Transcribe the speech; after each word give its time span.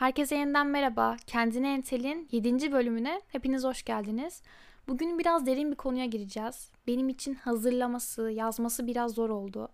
Herkese 0.00 0.36
yeniden 0.36 0.66
merhaba. 0.66 1.16
Kendine 1.26 1.74
Entel'in 1.74 2.28
7. 2.32 2.72
bölümüne 2.72 3.20
hepiniz 3.28 3.64
hoş 3.64 3.82
geldiniz. 3.82 4.42
Bugün 4.88 5.18
biraz 5.18 5.46
derin 5.46 5.70
bir 5.70 5.76
konuya 5.76 6.04
gireceğiz. 6.04 6.70
Benim 6.86 7.08
için 7.08 7.34
hazırlaması, 7.34 8.30
yazması 8.30 8.86
biraz 8.86 9.14
zor 9.14 9.30
oldu. 9.30 9.68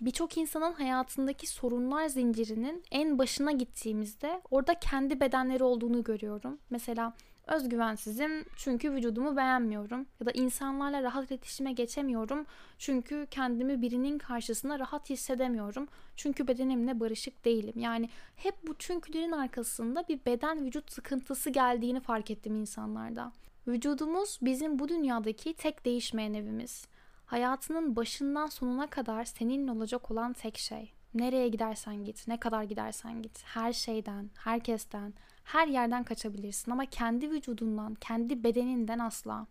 Birçok 0.00 0.38
insanın 0.38 0.72
hayatındaki 0.72 1.46
sorunlar 1.46 2.06
zincirinin 2.06 2.82
en 2.90 3.18
başına 3.18 3.52
gittiğimizde 3.52 4.40
orada 4.50 4.74
kendi 4.74 5.20
bedenleri 5.20 5.64
olduğunu 5.64 6.04
görüyorum. 6.04 6.58
Mesela 6.70 7.12
özgüvensizim 7.46 8.44
çünkü 8.56 8.92
vücudumu 8.92 9.36
beğenmiyorum 9.36 10.06
ya 10.20 10.26
da 10.26 10.30
insanlarla 10.30 11.02
rahat 11.02 11.30
iletişime 11.30 11.72
geçemiyorum 11.72 12.46
çünkü 12.78 13.26
kendimi 13.30 13.82
birinin 13.82 14.18
karşısında 14.18 14.78
rahat 14.78 15.10
hissedemiyorum 15.10 15.88
çünkü 16.16 16.48
bedenimle 16.48 17.00
barışık 17.00 17.44
değilim. 17.44 17.74
Yani 17.76 18.08
hep 18.36 18.66
bu 18.66 18.74
çünkülerin 18.78 19.32
arkasında 19.32 20.04
bir 20.08 20.20
beden 20.26 20.64
vücut 20.64 20.92
sıkıntısı 20.92 21.50
geldiğini 21.50 22.00
fark 22.00 22.30
ettim 22.30 22.56
insanlarda. 22.56 23.32
Vücudumuz 23.66 24.38
bizim 24.42 24.78
bu 24.78 24.88
dünyadaki 24.88 25.54
tek 25.54 25.84
değişmeyen 25.84 26.34
evimiz. 26.34 26.86
Hayatının 27.26 27.96
başından 27.96 28.46
sonuna 28.46 28.86
kadar 28.86 29.24
seninle 29.24 29.72
olacak 29.72 30.10
olan 30.10 30.32
tek 30.32 30.58
şey. 30.58 30.92
Nereye 31.14 31.48
gidersen 31.48 32.04
git, 32.04 32.28
ne 32.28 32.40
kadar 32.40 32.62
gidersen 32.62 33.22
git, 33.22 33.42
her 33.44 33.72
şeyden, 33.72 34.30
herkesten, 34.38 35.14
her 35.44 35.66
yerden 35.66 36.04
kaçabilirsin 36.04 36.70
ama 36.70 36.86
kendi 36.86 37.30
vücudundan, 37.30 37.94
kendi 37.94 38.44
bedeninden 38.44 38.98
asla. 38.98 39.46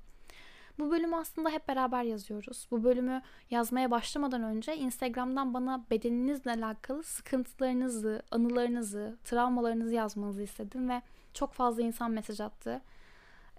Bu 0.79 0.91
bölümü 0.91 1.15
aslında 1.15 1.49
hep 1.49 1.67
beraber 1.67 2.03
yazıyoruz. 2.03 2.67
Bu 2.71 2.83
bölümü 2.83 3.21
yazmaya 3.49 3.91
başlamadan 3.91 4.43
önce 4.43 4.77
Instagram'dan 4.77 5.53
bana 5.53 5.85
bedeninizle 5.91 6.51
alakalı 6.51 7.03
sıkıntılarınızı, 7.03 8.21
anılarınızı, 8.31 9.17
travmalarınızı 9.23 9.93
yazmanızı 9.93 10.43
istedim 10.43 10.89
ve 10.89 11.01
çok 11.33 11.53
fazla 11.53 11.81
insan 11.81 12.11
mesaj 12.11 12.39
attı. 12.41 12.81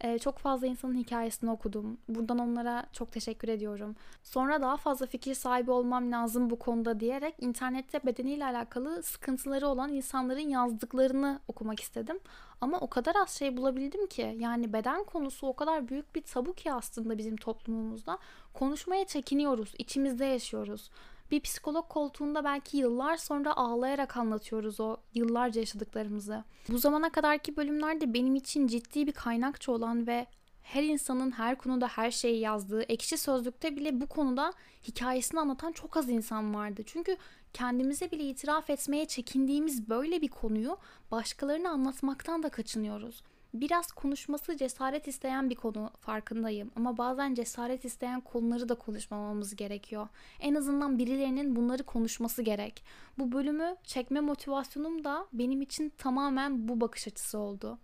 Ee, 0.03 0.19
çok 0.19 0.39
fazla 0.39 0.67
insanın 0.67 0.95
hikayesini 0.95 1.50
okudum. 1.50 1.98
Buradan 2.08 2.39
onlara 2.39 2.86
çok 2.92 3.12
teşekkür 3.12 3.48
ediyorum. 3.48 3.97
Sonra 4.22 4.62
daha 4.62 4.77
fazla 4.77 5.06
fikir 5.06 5.34
sahibi 5.34 5.70
olmam 5.70 6.12
lazım 6.12 6.50
bu 6.50 6.58
konuda 6.58 7.00
diyerek 7.00 7.34
internette 7.41 8.06
bedeniyle 8.06 8.45
alakalı 8.45 9.03
sıkıntıları 9.03 9.69
olan 9.69 9.92
insanların 9.92 10.48
yazdıklarını 10.48 11.41
okumak 11.48 11.80
istedim. 11.80 12.19
Ama 12.61 12.78
o 12.80 12.91
kadar 12.91 13.17
az 13.17 13.30
şey 13.30 13.56
bulabildim 13.56 14.06
ki 14.06 14.36
yani 14.39 14.73
beden 14.73 15.05
konusu 15.05 15.47
o 15.47 15.56
kadar 15.56 15.89
büyük 15.89 16.14
bir 16.14 16.23
tabu 16.23 16.55
ki 16.55 16.73
aslında 16.73 17.19
bizim 17.19 17.36
toplumumuzda. 17.36 18.19
Konuşmaya 18.55 19.06
çekiniyoruz, 19.06 19.75
içimizde 19.78 20.25
yaşıyoruz 20.25 20.91
bir 21.33 21.41
psikolog 21.41 21.88
koltuğunda 21.88 22.44
belki 22.44 22.77
yıllar 22.77 23.16
sonra 23.16 23.56
ağlayarak 23.56 24.16
anlatıyoruz 24.16 24.80
o 24.80 24.97
yıllarca 25.14 25.61
yaşadıklarımızı. 25.61 26.44
Bu 26.69 26.78
zamana 26.78 27.11
kadarki 27.11 27.56
bölümlerde 27.56 28.14
benim 28.14 28.34
için 28.34 28.66
ciddi 28.66 29.06
bir 29.06 29.12
kaynakça 29.12 29.72
olan 29.72 30.06
ve 30.06 30.27
her 30.62 30.83
insanın 30.83 31.30
her 31.30 31.58
konuda 31.58 31.89
her 31.89 32.11
şeyi 32.11 32.41
yazdığı 32.41 32.83
ekşi 32.83 33.19
sözlükte 33.19 33.77
bile 33.77 34.00
bu 34.00 34.06
konuda 34.06 34.52
hikayesini 34.89 35.41
anlatan 35.41 35.72
çok 35.72 35.97
az 35.97 36.08
insan 36.11 36.55
vardı. 36.55 36.83
Çünkü 36.86 37.16
kendimize 37.52 38.11
bile 38.11 38.24
itiraf 38.24 38.70
etmeye 38.70 39.05
çekindiğimiz 39.05 39.89
böyle 39.89 40.22
bir 40.22 40.28
konuyu 40.28 40.77
başkalarına 41.11 41.70
anlatmaktan 41.70 42.42
da 42.42 42.48
kaçınıyoruz 42.48 43.22
biraz 43.55 43.92
konuşması 43.92 44.56
cesaret 44.56 45.08
isteyen 45.08 45.50
bir 45.50 45.55
konu 45.55 45.91
farkındayım 46.00 46.70
ama 46.77 46.98
bazen 46.98 47.34
cesaret 47.34 47.84
isteyen 47.84 48.20
konuları 48.20 48.69
da 48.69 48.75
konuşmamamız 48.75 49.56
gerekiyor. 49.56 50.08
En 50.41 50.55
azından 50.55 50.98
birilerinin 50.98 51.56
bunları 51.56 51.83
konuşması 51.83 52.42
gerek. 52.42 52.84
Bu 53.19 53.33
bölümü 53.33 53.77
çekme 53.84 54.20
motivasyonum 54.20 55.05
da 55.05 55.27
benim 55.33 55.62
için 55.62 55.92
tamamen 55.98 56.69
bu 56.69 56.80
bakış 56.80 57.08
açısı 57.08 57.39
oldu. 57.39 57.78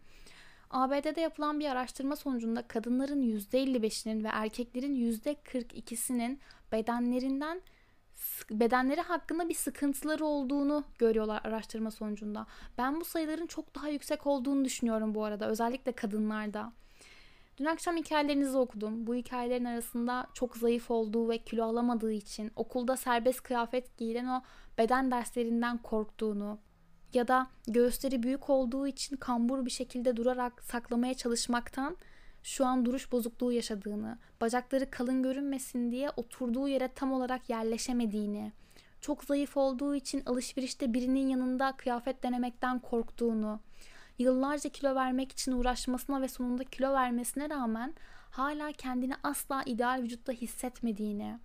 ABD'de 0.71 1.21
yapılan 1.21 1.61
bir 1.61 1.71
araştırma 1.71 2.17
sonucunda 2.17 2.63
kadınların 2.63 3.23
%55'inin 3.23 4.25
ve 4.25 4.29
erkeklerin 4.29 5.13
%42'sinin 5.13 6.39
bedenlerinden 6.73 7.63
bedenleri 8.51 9.01
hakkında 9.01 9.49
bir 9.49 9.55
sıkıntıları 9.55 10.25
olduğunu 10.25 10.85
görüyorlar 10.99 11.41
araştırma 11.45 11.91
sonucunda. 11.91 12.47
Ben 12.79 13.01
bu 13.01 13.05
sayıların 13.05 13.47
çok 13.47 13.75
daha 13.75 13.89
yüksek 13.89 14.27
olduğunu 14.27 14.65
düşünüyorum 14.65 15.15
bu 15.15 15.25
arada 15.25 15.49
özellikle 15.49 15.93
kadınlarda. 15.93 16.73
Dün 17.59 17.65
akşam 17.65 17.97
hikayelerinizi 17.97 18.57
okudum. 18.57 19.07
Bu 19.07 19.15
hikayelerin 19.15 19.65
arasında 19.65 20.27
çok 20.35 20.57
zayıf 20.57 20.91
olduğu 20.91 21.29
ve 21.29 21.39
kilo 21.39 21.65
alamadığı 21.65 22.13
için 22.13 22.51
okulda 22.57 22.97
serbest 22.97 23.43
kıyafet 23.43 23.97
giyilen 23.99 24.27
o 24.27 24.43
beden 24.79 25.11
derslerinden 25.11 25.79
korktuğunu 25.79 26.59
ya 27.15 27.29
da 27.29 27.47
göğüsleri 27.67 28.23
büyük 28.23 28.51
olduğu 28.51 28.87
için 28.87 29.17
kambur 29.17 29.67
bir 29.67 29.71
şekilde 29.71 30.17
durarak 30.17 30.63
saklamaya 30.63 31.15
çalışmaktan 31.15 31.97
şu 32.43 32.67
an 32.67 32.85
duruş 32.85 33.13
bozukluğu 33.13 33.53
yaşadığını, 33.53 34.19
bacakları 34.41 34.91
kalın 34.91 35.23
görünmesin 35.23 35.91
diye 35.91 36.11
oturduğu 36.11 36.69
yere 36.69 36.89
tam 36.89 37.13
olarak 37.13 37.51
yerleşemediğini, 37.51 38.53
çok 39.01 39.25
zayıf 39.25 39.57
olduğu 39.57 39.95
için 39.95 40.23
alışverişte 40.27 40.95
birinin 40.95 41.29
yanında 41.29 41.73
kıyafet 41.77 42.23
denemekten 42.23 42.79
korktuğunu, 42.79 43.61
yıllarca 44.19 44.71
kilo 44.71 44.95
vermek 44.95 45.33
için 45.33 45.53
uğraşmasına 45.53 46.23
ve 46.23 46.29
sonunda 46.29 46.65
kilo 46.65 46.93
vermesine 46.93 47.51
rağmen 47.51 47.95
hala 48.31 48.73
kendini 48.73 49.15
asla 49.23 49.63
ideal 49.67 50.03
vücutta 50.03 50.33
hissetmediğini, 50.33 51.39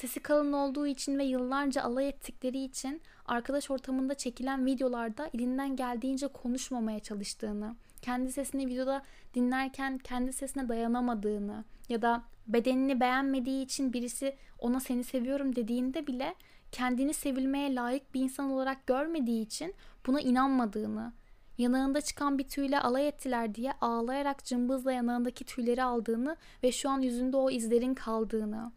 sesi 0.00 0.20
kalın 0.20 0.52
olduğu 0.52 0.86
için 0.86 1.18
ve 1.18 1.24
yıllarca 1.24 1.82
alay 1.82 2.08
ettikleri 2.08 2.64
için 2.64 3.00
arkadaş 3.26 3.70
ortamında 3.70 4.14
çekilen 4.14 4.66
videolarda 4.66 5.30
elinden 5.34 5.76
geldiğince 5.76 6.26
konuşmamaya 6.28 7.00
çalıştığını, 7.00 7.76
kendi 8.02 8.32
sesini 8.32 8.66
videoda 8.66 9.02
dinlerken 9.34 9.98
kendi 9.98 10.32
sesine 10.32 10.68
dayanamadığını 10.68 11.64
ya 11.88 12.02
da 12.02 12.22
bedenini 12.46 13.00
beğenmediği 13.00 13.64
için 13.64 13.92
birisi 13.92 14.36
ona 14.58 14.80
seni 14.80 15.04
seviyorum 15.04 15.56
dediğinde 15.56 16.06
bile 16.06 16.34
kendini 16.72 17.14
sevilmeye 17.14 17.74
layık 17.74 18.14
bir 18.14 18.20
insan 18.20 18.50
olarak 18.50 18.86
görmediği 18.86 19.42
için 19.42 19.74
buna 20.06 20.20
inanmadığını, 20.20 21.12
yanağında 21.58 22.00
çıkan 22.00 22.38
bir 22.38 22.48
tüyle 22.48 22.80
alay 22.80 23.08
ettiler 23.08 23.54
diye 23.54 23.72
ağlayarak 23.80 24.44
cımbızla 24.44 24.92
yanağındaki 24.92 25.44
tüyleri 25.44 25.82
aldığını 25.82 26.36
ve 26.62 26.72
şu 26.72 26.90
an 26.90 27.00
yüzünde 27.00 27.36
o 27.36 27.50
izlerin 27.50 27.94
kaldığını, 27.94 28.72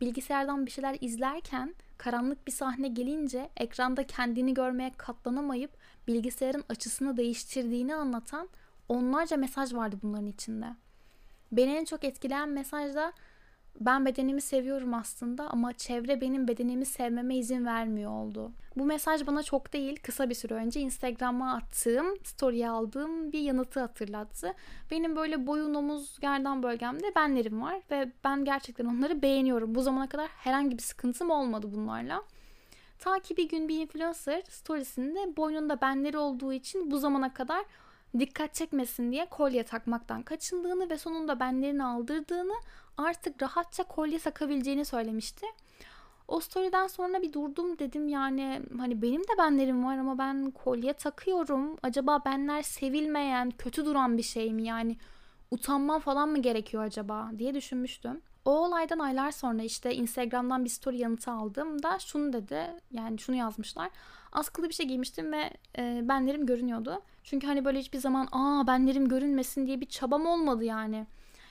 bilgisayardan 0.00 0.66
bir 0.66 0.70
şeyler 0.70 0.96
izlerken 1.00 1.74
karanlık 1.98 2.46
bir 2.46 2.52
sahne 2.52 2.88
gelince 2.88 3.50
ekranda 3.56 4.06
kendini 4.06 4.54
görmeye 4.54 4.92
katlanamayıp 4.96 5.70
bilgisayarın 6.06 6.64
açısını 6.68 7.16
değiştirdiğini 7.16 7.94
anlatan 7.94 8.48
onlarca 8.88 9.36
mesaj 9.36 9.74
vardı 9.74 9.96
bunların 10.02 10.26
içinde. 10.26 10.66
Beni 11.52 11.70
en 11.70 11.84
çok 11.84 12.04
etkileyen 12.04 12.48
mesaj 12.48 12.94
da 12.94 13.12
ben 13.80 14.06
bedenimi 14.06 14.40
seviyorum 14.40 14.94
aslında 14.94 15.50
ama 15.50 15.72
çevre 15.72 16.20
benim 16.20 16.48
bedenimi 16.48 16.86
sevmeme 16.86 17.36
izin 17.36 17.66
vermiyor 17.66 18.10
oldu. 18.10 18.52
Bu 18.76 18.84
mesaj 18.84 19.26
bana 19.26 19.42
çok 19.42 19.72
değil 19.72 20.00
kısa 20.02 20.30
bir 20.30 20.34
süre 20.34 20.54
önce 20.54 20.80
Instagram'a 20.80 21.54
attığım, 21.54 22.06
story'e 22.24 22.68
aldığım 22.68 23.32
bir 23.32 23.40
yanıtı 23.40 23.80
hatırlattı. 23.80 24.54
Benim 24.90 25.16
böyle 25.16 25.46
boyun, 25.46 25.74
omuz, 25.74 26.18
gerdan 26.20 26.62
bölgemde 26.62 27.14
benlerim 27.16 27.62
var 27.62 27.80
ve 27.90 28.12
ben 28.24 28.44
gerçekten 28.44 28.84
onları 28.84 29.22
beğeniyorum. 29.22 29.74
Bu 29.74 29.82
zamana 29.82 30.08
kadar 30.08 30.28
herhangi 30.28 30.78
bir 30.78 30.82
sıkıntım 30.82 31.30
olmadı 31.30 31.68
bunlarla. 31.74 32.22
Ta 32.98 33.18
ki 33.18 33.36
bir 33.36 33.48
gün 33.48 33.68
bir 33.68 33.80
influencer 33.80 34.42
storiesinde 34.48 35.36
boynunda 35.36 35.80
benleri 35.80 36.18
olduğu 36.18 36.52
için 36.52 36.90
bu 36.90 36.98
zamana 36.98 37.34
kadar 37.34 37.64
dikkat 38.18 38.54
çekmesin 38.54 39.12
diye 39.12 39.26
kolye 39.26 39.62
takmaktan 39.62 40.22
kaçındığını 40.22 40.90
ve 40.90 40.98
sonunda 40.98 41.40
benlerini 41.40 41.84
aldırdığını 41.84 42.54
artık 42.96 43.42
rahatça 43.42 43.82
kolye 43.82 44.18
takabileceğini 44.18 44.84
söylemişti. 44.84 45.46
O 46.28 46.40
story'den 46.40 46.86
sonra 46.86 47.22
bir 47.22 47.32
durdum 47.32 47.78
dedim 47.78 48.08
yani 48.08 48.62
hani 48.78 49.02
benim 49.02 49.22
de 49.22 49.38
benlerim 49.38 49.84
var 49.84 49.98
ama 49.98 50.18
ben 50.18 50.50
kolye 50.50 50.92
takıyorum. 50.92 51.76
Acaba 51.82 52.24
benler 52.24 52.62
sevilmeyen, 52.62 53.50
kötü 53.50 53.84
duran 53.84 54.18
bir 54.18 54.22
şey 54.22 54.52
mi? 54.52 54.62
Yani 54.62 54.96
utanmam 55.50 56.00
falan 56.00 56.28
mı 56.28 56.42
gerekiyor 56.42 56.82
acaba 56.82 57.30
diye 57.38 57.54
düşünmüştüm. 57.54 58.20
O 58.44 58.50
olaydan 58.50 58.98
aylar 58.98 59.30
sonra 59.30 59.62
işte 59.62 59.94
Instagram'dan 59.94 60.64
bir 60.64 60.70
story 60.70 60.98
yanıtı 60.98 61.30
aldım 61.30 61.82
da 61.82 61.98
şunu 61.98 62.32
dedi. 62.32 62.66
Yani 62.92 63.18
şunu 63.18 63.36
yazmışlar. 63.36 63.90
Askılı 64.32 64.68
bir 64.68 64.74
şey 64.74 64.86
giymiştim 64.86 65.32
ve 65.32 65.50
e, 65.78 66.00
benlerim 66.08 66.46
görünüyordu. 66.46 67.02
Çünkü 67.30 67.46
hani 67.46 67.64
böyle 67.64 67.78
hiçbir 67.78 67.98
zaman 67.98 68.28
aa 68.32 68.66
benlerim 68.66 69.08
görünmesin 69.08 69.66
diye 69.66 69.80
bir 69.80 69.86
çabam 69.86 70.26
olmadı 70.26 70.64
yani. 70.64 71.06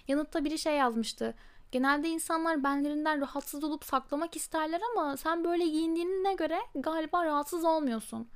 Yanıtta 0.07 0.45
biri 0.45 0.57
şey 0.59 0.75
yazmıştı. 0.75 1.35
Genelde 1.71 2.09
insanlar 2.09 2.63
benlerinden 2.63 3.21
rahatsız 3.21 3.63
olup 3.63 3.85
saklamak 3.85 4.35
isterler 4.35 4.81
ama 4.91 5.17
sen 5.17 5.43
böyle 5.43 5.67
giyindiğine 5.67 6.33
göre 6.33 6.57
galiba 6.75 7.25
rahatsız 7.25 7.65
olmuyorsun. 7.65 8.27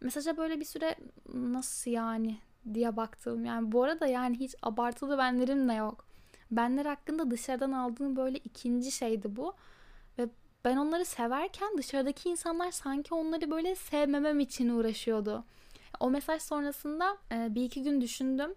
Mesaja 0.00 0.36
böyle 0.36 0.60
bir 0.60 0.64
süre 0.64 0.96
nasıl 1.34 1.90
yani 1.90 2.38
diye 2.74 2.96
baktım. 2.96 3.44
Yani 3.44 3.72
bu 3.72 3.82
arada 3.82 4.06
yani 4.06 4.38
hiç 4.38 4.54
abartılı 4.62 5.18
benlerim 5.18 5.68
de 5.68 5.72
yok. 5.72 6.04
Benler 6.50 6.86
hakkında 6.86 7.30
dışarıdan 7.30 7.72
aldığım 7.72 8.16
böyle 8.16 8.38
ikinci 8.38 8.92
şeydi 8.92 9.36
bu. 9.36 9.54
Ve 10.18 10.28
ben 10.64 10.76
onları 10.76 11.04
severken 11.04 11.78
dışarıdaki 11.78 12.28
insanlar 12.28 12.70
sanki 12.70 13.14
onları 13.14 13.50
böyle 13.50 13.74
sevmemem 13.74 14.40
için 14.40 14.68
uğraşıyordu. 14.68 15.44
O 16.00 16.10
mesaj 16.10 16.42
sonrasında 16.42 17.18
e, 17.32 17.54
bir 17.54 17.64
iki 17.64 17.82
gün 17.82 18.00
düşündüm. 18.00 18.54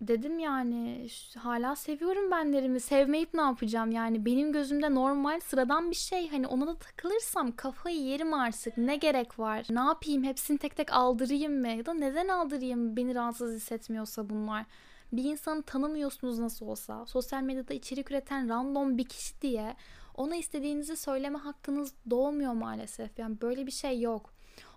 Dedim 0.00 0.38
yani 0.38 1.08
hala 1.38 1.76
seviyorum 1.76 2.30
benlerimi. 2.30 2.80
Sevmeyip 2.80 3.34
ne 3.34 3.40
yapacağım 3.40 3.92
yani 3.92 4.24
benim 4.26 4.52
gözümde 4.52 4.94
normal 4.94 5.40
sıradan 5.40 5.90
bir 5.90 5.96
şey. 5.96 6.28
Hani 6.28 6.46
ona 6.46 6.66
da 6.66 6.78
takılırsam 6.78 7.52
kafayı 7.56 8.00
yerim 8.00 8.34
artık. 8.34 8.78
Ne 8.78 8.96
gerek 8.96 9.38
var? 9.38 9.66
Ne 9.70 9.80
yapayım? 9.80 10.24
Hepsini 10.24 10.58
tek 10.58 10.76
tek 10.76 10.92
aldırayım 10.92 11.60
mı? 11.60 11.68
Ya 11.68 11.86
da 11.86 11.94
neden 11.94 12.28
aldırayım 12.28 12.96
beni 12.96 13.14
rahatsız 13.14 13.54
hissetmiyorsa 13.54 14.30
bunlar? 14.30 14.64
Bir 15.12 15.24
insanı 15.24 15.62
tanımıyorsunuz 15.62 16.38
nasıl 16.38 16.66
olsa. 16.66 17.06
Sosyal 17.06 17.42
medyada 17.42 17.74
içerik 17.74 18.10
üreten 18.10 18.48
random 18.48 18.98
bir 18.98 19.04
kişi 19.04 19.42
diye 19.42 19.76
ona 20.14 20.36
istediğinizi 20.36 20.96
söyleme 20.96 21.38
hakkınız 21.38 21.94
doğmuyor 22.10 22.52
maalesef. 22.52 23.18
Yani 23.18 23.40
böyle 23.40 23.66
bir 23.66 23.72
şey 23.72 24.00
yok. 24.00 24.33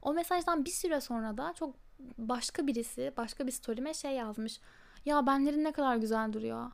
O 0.08 0.14
mesajdan 0.14 0.66
bir 0.66 0.70
süre 0.70 1.02
sonra 1.02 1.38
da 1.38 1.54
çok 1.60 1.76
başka 2.18 2.68
birisi 2.68 3.14
başka 3.18 3.48
bir 3.48 3.52
story'me 3.52 3.94
şey 3.94 4.12
yazmış. 4.12 4.60
Ya 5.06 5.28
benlerin 5.28 5.64
ne 5.64 5.72
kadar 5.72 5.96
güzel 5.96 6.34
duruyor. 6.34 6.72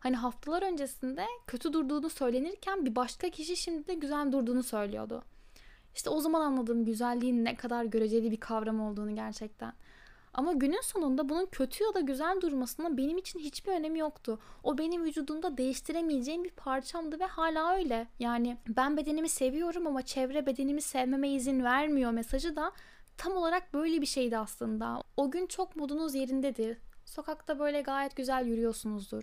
Hani 0.00 0.16
haftalar 0.16 0.62
öncesinde 0.62 1.26
kötü 1.46 1.72
durduğunu 1.72 2.10
söylenirken 2.10 2.86
bir 2.86 2.96
başka 2.96 3.30
kişi 3.30 3.56
şimdi 3.56 3.86
de 3.86 3.94
güzel 3.94 4.32
durduğunu 4.32 4.62
söylüyordu. 4.62 5.24
İşte 5.94 6.10
o 6.10 6.20
zaman 6.20 6.40
anladım 6.40 6.84
güzelliğin 6.84 7.44
ne 7.44 7.56
kadar 7.56 7.84
göreceli 7.84 8.30
bir 8.30 8.40
kavram 8.40 8.80
olduğunu 8.80 9.14
gerçekten. 9.14 9.72
Ama 10.34 10.52
günün 10.52 10.80
sonunda 10.80 11.28
bunun 11.28 11.46
kötü 11.46 11.84
ya 11.84 11.94
da 11.94 12.00
güzel 12.00 12.40
durmasının 12.40 12.96
benim 12.96 13.18
için 13.18 13.38
hiçbir 13.38 13.72
önemi 13.72 13.98
yoktu. 13.98 14.38
O 14.62 14.78
benim 14.78 15.04
vücudumda 15.04 15.56
değiştiremeyeceğim 15.56 16.44
bir 16.44 16.50
parçamdı 16.50 17.20
ve 17.20 17.24
hala 17.24 17.74
öyle. 17.74 18.06
Yani 18.18 18.56
ben 18.68 18.96
bedenimi 18.96 19.28
seviyorum 19.28 19.86
ama 19.86 20.02
çevre 20.02 20.46
bedenimi 20.46 20.82
sevmeme 20.82 21.28
izin 21.28 21.64
vermiyor 21.64 22.10
mesajı 22.10 22.56
da 22.56 22.72
tam 23.16 23.36
olarak 23.36 23.74
böyle 23.74 24.00
bir 24.00 24.06
şeydi 24.06 24.38
aslında. 24.38 25.02
O 25.16 25.30
gün 25.30 25.46
çok 25.46 25.76
modunuz 25.76 26.14
yerindedir. 26.14 26.78
Sokakta 27.04 27.58
böyle 27.58 27.80
gayet 27.80 28.16
güzel 28.16 28.46
yürüyorsunuzdur. 28.46 29.22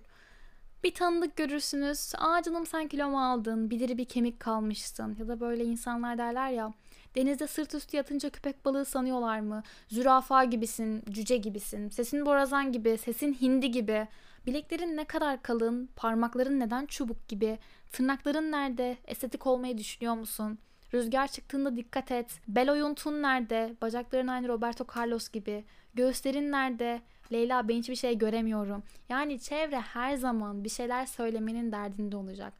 Bir 0.83 0.93
tanıdık 0.93 1.35
görürsünüz. 1.35 2.13
Aa 2.17 2.41
canım 2.41 2.65
sen 2.65 2.87
kilo 2.87 3.09
mu 3.09 3.25
aldın? 3.31 3.69
Bir 3.69 3.79
deri 3.79 3.97
bir 3.97 4.05
kemik 4.05 4.39
kalmışsın. 4.39 5.15
Ya 5.19 5.27
da 5.27 5.39
böyle 5.39 5.63
insanlar 5.63 6.17
derler 6.17 6.49
ya 6.49 6.73
Denizde 7.15 7.47
sırt 7.47 7.75
üstü 7.75 7.97
yatınca 7.97 8.29
köpek 8.29 8.65
balığı 8.65 8.85
sanıyorlar 8.85 9.39
mı? 9.39 9.63
Zürafa 9.87 10.43
gibisin, 10.43 11.03
cüce 11.09 11.37
gibisin, 11.37 11.89
sesin 11.89 12.25
borazan 12.25 12.71
gibi, 12.71 12.97
sesin 12.97 13.33
hindi 13.33 13.71
gibi. 13.71 14.07
Bileklerin 14.45 14.97
ne 14.97 15.05
kadar 15.05 15.41
kalın, 15.41 15.89
parmakların 15.95 16.59
neden 16.59 16.85
çubuk 16.85 17.27
gibi, 17.27 17.59
tırnakların 17.91 18.51
nerede, 18.51 18.97
estetik 19.07 19.47
olmayı 19.47 19.77
düşünüyor 19.77 20.15
musun? 20.15 20.59
Rüzgar 20.93 21.27
çıktığında 21.27 21.75
dikkat 21.75 22.11
et. 22.11 22.39
Bel 22.47 22.71
oyuntun 22.71 23.21
nerede? 23.21 23.75
Bacakların 23.81 24.27
aynı 24.27 24.47
Roberto 24.47 24.85
Carlos 24.95 25.29
gibi. 25.29 25.63
Göğüslerin 25.93 26.51
nerede? 26.51 27.01
Leyla 27.31 27.67
ben 27.67 27.75
hiçbir 27.75 27.95
şey 27.95 28.17
göremiyorum. 28.17 28.83
Yani 29.09 29.39
çevre 29.39 29.79
her 29.79 30.15
zaman 30.15 30.63
bir 30.63 30.69
şeyler 30.69 31.05
söylemenin 31.05 31.71
derdinde 31.71 32.17
olacak. 32.17 32.53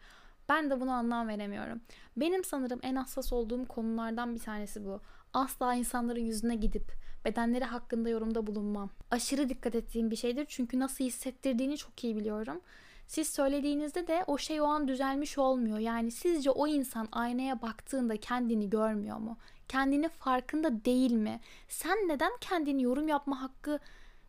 Ben 0.52 0.70
de 0.70 0.82
buna 0.82 0.96
anlam 0.96 1.28
veremiyorum. 1.28 1.82
Benim 2.18 2.44
sanırım 2.44 2.80
en 2.84 2.96
hassas 2.96 3.34
olduğum 3.34 3.66
konulardan 3.66 4.36
bir 4.36 4.40
tanesi 4.40 4.86
bu. 4.86 5.02
Asla 5.34 5.74
insanların 5.74 6.20
yüzüne 6.20 6.56
gidip 6.56 6.92
bedenleri 7.26 7.66
hakkında 7.66 8.10
yorumda 8.10 8.48
bulunmam. 8.48 8.90
Aşırı 9.12 9.50
dikkat 9.50 9.76
ettiğim 9.76 10.12
bir 10.12 10.16
şeydir 10.16 10.46
çünkü 10.50 10.80
nasıl 10.80 11.04
hissettirdiğini 11.04 11.78
çok 11.78 12.04
iyi 12.04 12.16
biliyorum. 12.16 12.62
Siz 13.08 13.28
söylediğinizde 13.28 14.08
de 14.08 14.24
o 14.28 14.38
şey 14.38 14.62
o 14.62 14.66
an 14.66 14.88
düzelmiş 14.88 15.38
olmuyor. 15.38 15.78
Yani 15.78 16.12
sizce 16.12 16.52
o 16.52 16.68
insan 16.68 17.08
aynaya 17.12 17.62
baktığında 17.62 18.18
kendini 18.18 18.70
görmüyor 18.70 19.18
mu? 19.18 19.38
Kendini 19.68 20.10
farkında 20.10 20.86
değil 20.86 21.12
mi? 21.12 21.40
Sen 21.70 21.98
neden 22.08 22.32
kendini 22.42 22.84
yorum 22.84 23.08
yapma 23.08 23.42
hakkı 23.42 23.80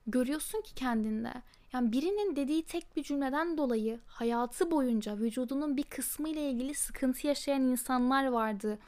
görüyorsun 0.06 0.60
ki 0.60 0.74
kendinde? 0.74 1.32
Yani 1.72 1.92
birinin 1.92 2.36
dediği 2.36 2.62
tek 2.62 2.96
bir 2.96 3.02
cümleden 3.02 3.58
dolayı 3.58 4.00
hayatı 4.06 4.70
boyunca 4.70 5.16
vücudunun 5.16 5.76
bir 5.76 5.82
kısmı 5.82 6.28
ile 6.28 6.50
ilgili 6.50 6.74
sıkıntı 6.74 7.26
yaşayan 7.26 7.62
insanlar 7.62 8.26
vardı 8.26 8.78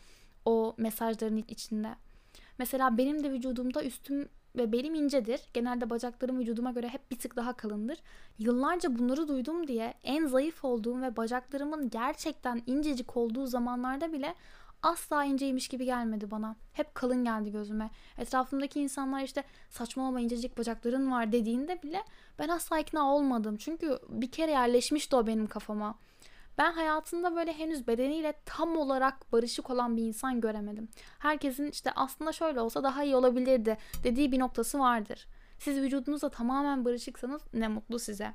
o 0.45 0.75
mesajların 0.79 1.45
içinde. 1.49 1.89
Mesela 2.59 2.99
benim 2.99 3.25
de 3.25 3.33
vücudumda 3.33 3.85
üstüm 3.85 4.29
ve 4.57 4.73
belim 4.73 4.95
incedir. 4.95 5.41
Genelde 5.55 5.91
bacaklarım 5.91 6.39
vücuduma 6.39 6.73
göre 6.73 6.89
hep 6.89 7.11
bir 7.11 7.19
tık 7.19 7.37
daha 7.37 7.53
kalındır. 7.53 7.99
Yıllarca 8.39 8.99
bunları 8.99 9.29
duydum 9.29 9.67
diye 9.67 9.95
en 10.05 10.27
zayıf 10.27 10.65
olduğum 10.65 11.03
ve 11.03 11.17
bacaklarımın 11.17 11.91
gerçekten 11.91 12.63
incecik 12.67 13.17
olduğu 13.17 13.47
zamanlarda 13.47 14.13
bile 14.13 14.35
asla 14.85 15.25
inceymiş 15.25 15.69
gibi 15.69 15.85
gelmedi 15.85 16.31
bana. 16.31 16.57
Hep 16.73 16.95
kalın 16.95 17.25
geldi 17.25 17.53
gözüme. 17.53 17.91
Etrafımdaki 18.19 18.81
insanlar 18.81 19.23
işte 19.23 19.45
saçmalama 19.71 20.21
incecik 20.21 20.59
bacakların 20.59 21.11
var 21.11 21.33
dediğinde 21.33 21.83
bile 21.83 22.03
ben 22.39 22.49
asla 22.49 22.79
ikna 22.79 23.15
olmadım. 23.15 23.57
Çünkü 23.57 23.99
bir 24.09 24.31
kere 24.31 24.51
yerleşmişti 24.51 25.17
o 25.17 25.27
benim 25.27 25.47
kafama. 25.47 25.95
Ben 26.59 26.73
hayatımda 26.73 27.37
böyle 27.37 27.53
henüz 27.53 27.87
bedeniyle 27.87 28.35
tam 28.47 28.77
olarak 28.77 29.33
barışık 29.33 29.71
olan 29.71 29.97
bir 29.97 30.03
insan 30.03 30.41
göremedim. 30.41 30.89
Herkesin 31.19 31.71
işte 31.71 31.91
aslında 31.97 32.33
şöyle 32.33 32.61
olsa 32.61 32.83
daha 32.83 33.05
iyi 33.05 33.17
olabilirdi 33.17 33.79
dediği 34.05 34.33
bir 34.33 34.39
noktası 34.39 34.79
vardır. 34.79 35.27
Siz 35.59 35.81
vücudunuzla 35.81 36.29
tamamen 36.29 36.85
barışıksanız 36.85 37.43
ne 37.55 37.69
mutlu 37.69 37.99
size. 37.99 38.33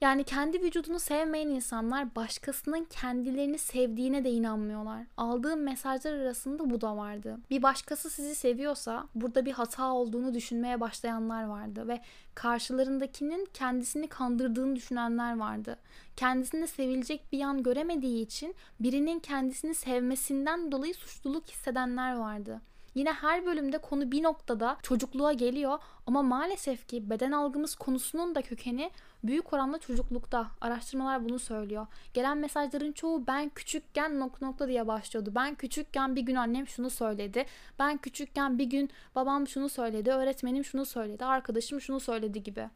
Yani 0.00 0.24
kendi 0.24 0.62
vücudunu 0.62 0.98
sevmeyen 0.98 1.48
insanlar 1.48 2.14
başkasının 2.14 2.86
kendilerini 2.90 3.58
sevdiğine 3.58 4.24
de 4.24 4.30
inanmıyorlar. 4.30 5.02
Aldığım 5.16 5.62
mesajlar 5.62 6.12
arasında 6.12 6.70
bu 6.70 6.80
da 6.80 6.96
vardı. 6.96 7.38
Bir 7.50 7.62
başkası 7.62 8.10
sizi 8.10 8.34
seviyorsa 8.34 9.06
burada 9.14 9.46
bir 9.46 9.52
hata 9.52 9.92
olduğunu 9.92 10.34
düşünmeye 10.34 10.80
başlayanlar 10.80 11.44
vardı 11.44 11.88
ve 11.88 12.00
karşılarındakinin 12.34 13.48
kendisini 13.54 14.08
kandırdığını 14.08 14.76
düşünenler 14.76 15.38
vardı. 15.38 15.76
Kendisinde 16.16 16.66
sevilecek 16.66 17.32
bir 17.32 17.38
yan 17.38 17.62
göremediği 17.62 18.24
için 18.24 18.54
birinin 18.80 19.18
kendisini 19.18 19.74
sevmesinden 19.74 20.72
dolayı 20.72 20.94
suçluluk 20.94 21.48
hissedenler 21.48 22.16
vardı. 22.16 22.60
Yine 22.96 23.12
her 23.12 23.46
bölümde 23.46 23.78
konu 23.78 24.10
bir 24.12 24.22
noktada 24.22 24.76
çocukluğa 24.82 25.32
geliyor 25.32 25.78
ama 26.06 26.22
maalesef 26.22 26.88
ki 26.88 27.10
beden 27.10 27.32
algımız 27.32 27.74
konusunun 27.74 28.34
da 28.34 28.42
kökeni 28.42 28.90
büyük 29.24 29.52
oranda 29.52 29.78
çocuklukta. 29.78 30.46
Araştırmalar 30.60 31.24
bunu 31.24 31.38
söylüyor. 31.38 31.86
Gelen 32.14 32.38
mesajların 32.38 32.92
çoğu 32.92 33.26
ben 33.26 33.48
küçükken 33.48 34.20
nokta 34.20 34.46
nokta 34.46 34.68
diye 34.68 34.86
başlıyordu. 34.86 35.32
Ben 35.34 35.54
küçükken 35.54 36.16
bir 36.16 36.22
gün 36.22 36.34
annem 36.34 36.66
şunu 36.66 36.90
söyledi. 36.90 37.46
Ben 37.78 37.96
küçükken 37.96 38.58
bir 38.58 38.64
gün 38.64 38.90
babam 39.14 39.48
şunu 39.48 39.68
söyledi. 39.68 40.10
Öğretmenim 40.10 40.64
şunu 40.64 40.84
söyledi. 40.84 41.24
Arkadaşım 41.24 41.80
şunu 41.80 42.00
söyledi 42.00 42.42
gibi. 42.42 42.68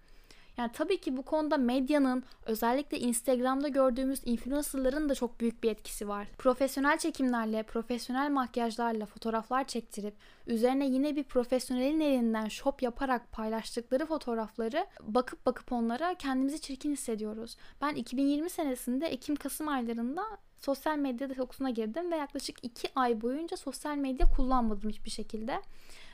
Yani 0.61 0.73
tabii 0.73 1.01
ki 1.01 1.17
bu 1.17 1.23
konuda 1.23 1.57
medyanın 1.57 2.23
özellikle 2.47 2.99
Instagram'da 2.99 3.69
gördüğümüz 3.69 4.21
influencerların 4.25 5.09
da 5.09 5.15
çok 5.15 5.41
büyük 5.41 5.63
bir 5.63 5.71
etkisi 5.71 6.09
var. 6.09 6.29
Profesyonel 6.39 6.99
çekimlerle, 6.99 7.63
profesyonel 7.63 8.31
makyajlarla 8.31 9.07
fotoğraflar 9.07 9.67
çektirip 9.67 10.15
üzerine 10.47 10.87
yine 10.87 11.17
bir 11.17 11.25
profesyonelin 11.25 12.01
elinden 12.01 12.49
shop 12.49 12.83
yaparak 12.83 13.33
paylaştıkları 13.33 14.07
fotoğrafları 14.07 14.87
bakıp 15.03 15.47
bakıp 15.47 15.73
onlara 15.73 16.15
kendimizi 16.15 16.61
çirkin 16.61 16.93
hissediyoruz. 16.93 17.57
Ben 17.83 17.95
2020 17.95 18.51
senesinde 18.51 19.07
Ekim-Kasım 19.07 19.69
aylarında 19.69 20.23
sosyal 20.59 20.99
medya 20.99 21.31
detoksuna 21.31 21.71
girdim 21.71 22.13
ve 22.13 22.17
yaklaşık 22.17 22.65
2 22.65 22.89
ay 22.95 23.21
boyunca 23.21 23.57
sosyal 23.57 23.97
medya 23.97 24.27
kullanmadım 24.37 24.91
hiçbir 24.91 25.11
şekilde. 25.11 25.61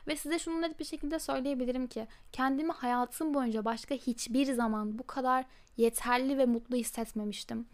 Ve 0.09 0.17
size 0.17 0.39
şunu 0.39 0.63
net 0.63 0.81
bir 0.81 0.85
şekilde 0.85 1.19
söyleyebilirim 1.19 1.87
ki 1.87 2.07
kendimi 2.33 2.73
hayatım 2.73 3.35
boyunca 3.35 3.65
başka 3.65 3.95
hiçbir 3.95 4.53
zaman 4.53 4.99
bu 4.99 5.07
kadar 5.07 5.45
yeterli 5.77 6.39
ve 6.39 6.47
mutlu 6.47 6.77
hissetmemiştim. 6.77 7.67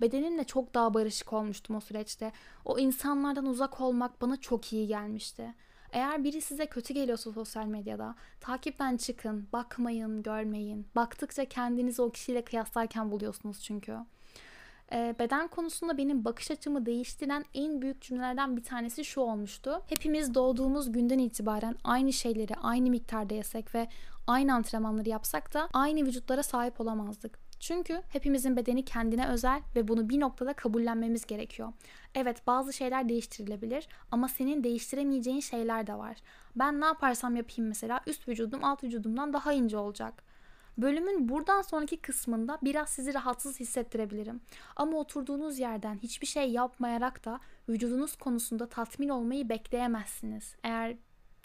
Bedenimle 0.00 0.44
çok 0.44 0.74
daha 0.74 0.94
barışık 0.94 1.32
olmuştum 1.32 1.76
o 1.76 1.80
süreçte. 1.80 2.32
O 2.64 2.78
insanlardan 2.78 3.46
uzak 3.46 3.80
olmak 3.80 4.22
bana 4.22 4.36
çok 4.36 4.72
iyi 4.72 4.86
gelmişti. 4.86 5.54
Eğer 5.92 6.24
biri 6.24 6.40
size 6.40 6.66
kötü 6.66 6.94
geliyorsa 6.94 7.32
sosyal 7.32 7.66
medyada 7.66 8.14
takipten 8.40 8.96
çıkın, 8.96 9.48
bakmayın, 9.52 10.22
görmeyin. 10.22 10.86
Baktıkça 10.96 11.44
kendinizi 11.44 12.02
o 12.02 12.10
kişiyle 12.10 12.44
kıyaslarken 12.44 13.10
buluyorsunuz 13.10 13.62
çünkü 13.62 13.98
beden 14.92 15.48
konusunda 15.48 15.98
benim 15.98 16.24
bakış 16.24 16.50
açımı 16.50 16.86
değiştiren 16.86 17.44
en 17.54 17.82
büyük 17.82 18.02
cümlelerden 18.02 18.56
bir 18.56 18.62
tanesi 18.64 19.04
şu 19.04 19.20
olmuştu. 19.20 19.82
Hepimiz 19.88 20.34
doğduğumuz 20.34 20.92
günden 20.92 21.18
itibaren 21.18 21.76
aynı 21.84 22.12
şeyleri 22.12 22.54
aynı 22.54 22.90
miktarda 22.90 23.34
yesek 23.34 23.74
ve 23.74 23.88
aynı 24.26 24.54
antrenmanları 24.54 25.08
yapsak 25.08 25.54
da 25.54 25.68
aynı 25.72 26.06
vücutlara 26.06 26.42
sahip 26.42 26.80
olamazdık. 26.80 27.38
Çünkü 27.60 28.02
hepimizin 28.08 28.56
bedeni 28.56 28.84
kendine 28.84 29.28
özel 29.28 29.60
ve 29.76 29.88
bunu 29.88 30.08
bir 30.08 30.20
noktada 30.20 30.52
kabullenmemiz 30.52 31.26
gerekiyor. 31.26 31.72
Evet 32.14 32.46
bazı 32.46 32.72
şeyler 32.72 33.08
değiştirilebilir 33.08 33.88
ama 34.10 34.28
senin 34.28 34.64
değiştiremeyeceğin 34.64 35.40
şeyler 35.40 35.86
de 35.86 35.94
var. 35.94 36.16
Ben 36.56 36.80
ne 36.80 36.84
yaparsam 36.84 37.36
yapayım 37.36 37.68
mesela 37.68 38.00
üst 38.06 38.28
vücudum 38.28 38.64
alt 38.64 38.84
vücudumdan 38.84 39.32
daha 39.32 39.52
ince 39.52 39.78
olacak. 39.78 40.27
Bölümün 40.78 41.28
buradan 41.28 41.62
sonraki 41.62 41.96
kısmında 41.96 42.58
biraz 42.62 42.88
sizi 42.88 43.14
rahatsız 43.14 43.60
hissettirebilirim. 43.60 44.40
Ama 44.76 44.98
oturduğunuz 44.98 45.58
yerden 45.58 45.98
hiçbir 45.98 46.26
şey 46.26 46.50
yapmayarak 46.50 47.24
da 47.24 47.40
vücudunuz 47.68 48.16
konusunda 48.16 48.68
tatmin 48.68 49.08
olmayı 49.08 49.48
bekleyemezsiniz. 49.48 50.56
Eğer 50.62 50.96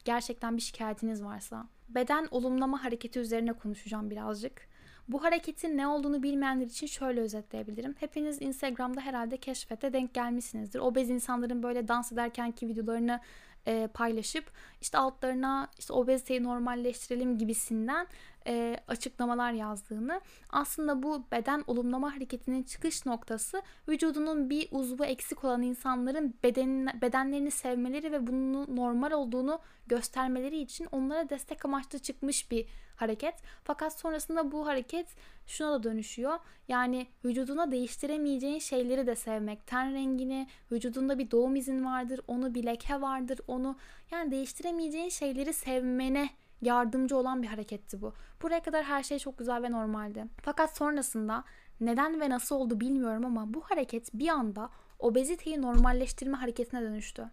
gerçekten 0.06 0.58
bir 0.58 0.62
şikayetiniz 0.62 1.24
varsa. 1.24 1.68
Beden 1.90 2.28
olumlama 2.32 2.84
hareketi 2.84 3.20
üzerine 3.20 3.54
konuşacağım 3.54 4.10
birazcık. 4.10 4.68
Bu 5.08 5.24
hareketin 5.24 5.78
ne 5.78 5.88
olduğunu 5.88 6.24
bilmeyenler 6.24 6.66
için 6.66 6.88
şöyle 6.88 7.22
özetleyebilirim. 7.22 7.96
Hepiniz 8.00 8.42
Instagram'da 8.42 9.02
herhalde 9.02 9.38
keşfete 9.38 9.94
denk 9.94 10.14
gelmişsinizdir. 10.14 10.80
Obez 10.80 11.10
insanların 11.10 11.64
böyle 11.64 11.88
dans 11.88 12.12
ederkenki 12.12 12.68
videolarını 12.68 13.20
e, 13.68 13.88
paylaşıp 13.94 14.52
işte 14.82 14.98
altlarına 14.98 15.68
işte 15.80 15.94
obeziteyi 15.94 16.44
normalleştirelim 16.44 17.38
gibisinden 17.38 18.08
e, 18.48 18.78
açıklamalar 18.88 19.52
yazdığını 19.52 20.22
aslında 20.50 21.04
bu 21.04 21.24
beden 21.32 21.64
olumlama 21.68 22.16
hareketinin 22.16 22.64
çıkış 22.64 23.06
noktası 23.06 23.62
vücudunun 23.88 24.50
bir 24.50 24.68
uzvu 24.72 25.06
eksik 25.06 25.44
olan 25.44 25.62
insanların 25.62 26.34
beden, 26.44 27.02
bedenlerini 27.02 27.52
sevmeleri 27.52 28.12
ve 28.12 28.28
bunun 28.28 28.76
normal 28.76 29.12
olduğunu 29.12 29.60
göstermeleri 29.88 30.60
için 30.60 30.88
onlara 30.92 31.30
destek 31.30 31.66
amaçlı 31.66 32.00
çıkmış 32.00 32.52
bir 32.52 32.66
hareket. 32.96 33.36
Fakat 33.64 34.00
sonrasında 34.00 34.52
bu 34.52 34.68
hareket 34.68 35.08
şuna 35.48 35.72
da 35.72 35.84
dönüşüyor. 35.84 36.40
Yani 36.68 37.08
vücuduna 37.26 37.72
değiştiremeyeceğin 37.72 38.60
şeyleri 38.60 39.08
de 39.08 39.16
sevmek. 39.16 39.68
Ten 39.68 39.94
rengini, 39.94 40.48
vücudunda 40.72 41.20
bir 41.20 41.32
doğum 41.32 41.56
izin 41.56 41.86
vardır, 41.86 42.22
onu 42.28 42.56
bir 42.56 42.64
leke 42.66 43.02
vardır, 43.02 43.40
onu 43.48 43.76
yani 44.12 44.32
değiştiremeyeceğin 44.32 45.10
şeyleri 45.10 45.54
sevmene 45.54 46.30
yardımcı 46.66 47.18
olan 47.18 47.44
bir 47.44 47.48
hareketti 47.48 48.02
bu. 48.02 48.14
Buraya 48.42 48.64
kadar 48.64 48.84
her 48.84 49.04
şey 49.04 49.20
çok 49.20 49.38
güzel 49.38 49.64
ve 49.64 49.72
normaldi. 49.72 50.26
Fakat 50.42 50.78
sonrasında 50.78 51.44
neden 51.82 52.22
ve 52.22 52.30
nasıl 52.30 52.56
oldu 52.56 52.80
bilmiyorum 52.80 53.26
ama 53.26 53.54
bu 53.54 53.62
hareket 53.62 54.14
bir 54.14 54.30
anda 54.30 54.70
obeziteyi 55.00 55.62
normalleştirme 55.62 56.38
hareketine 56.38 56.82
dönüştü. 56.82 57.30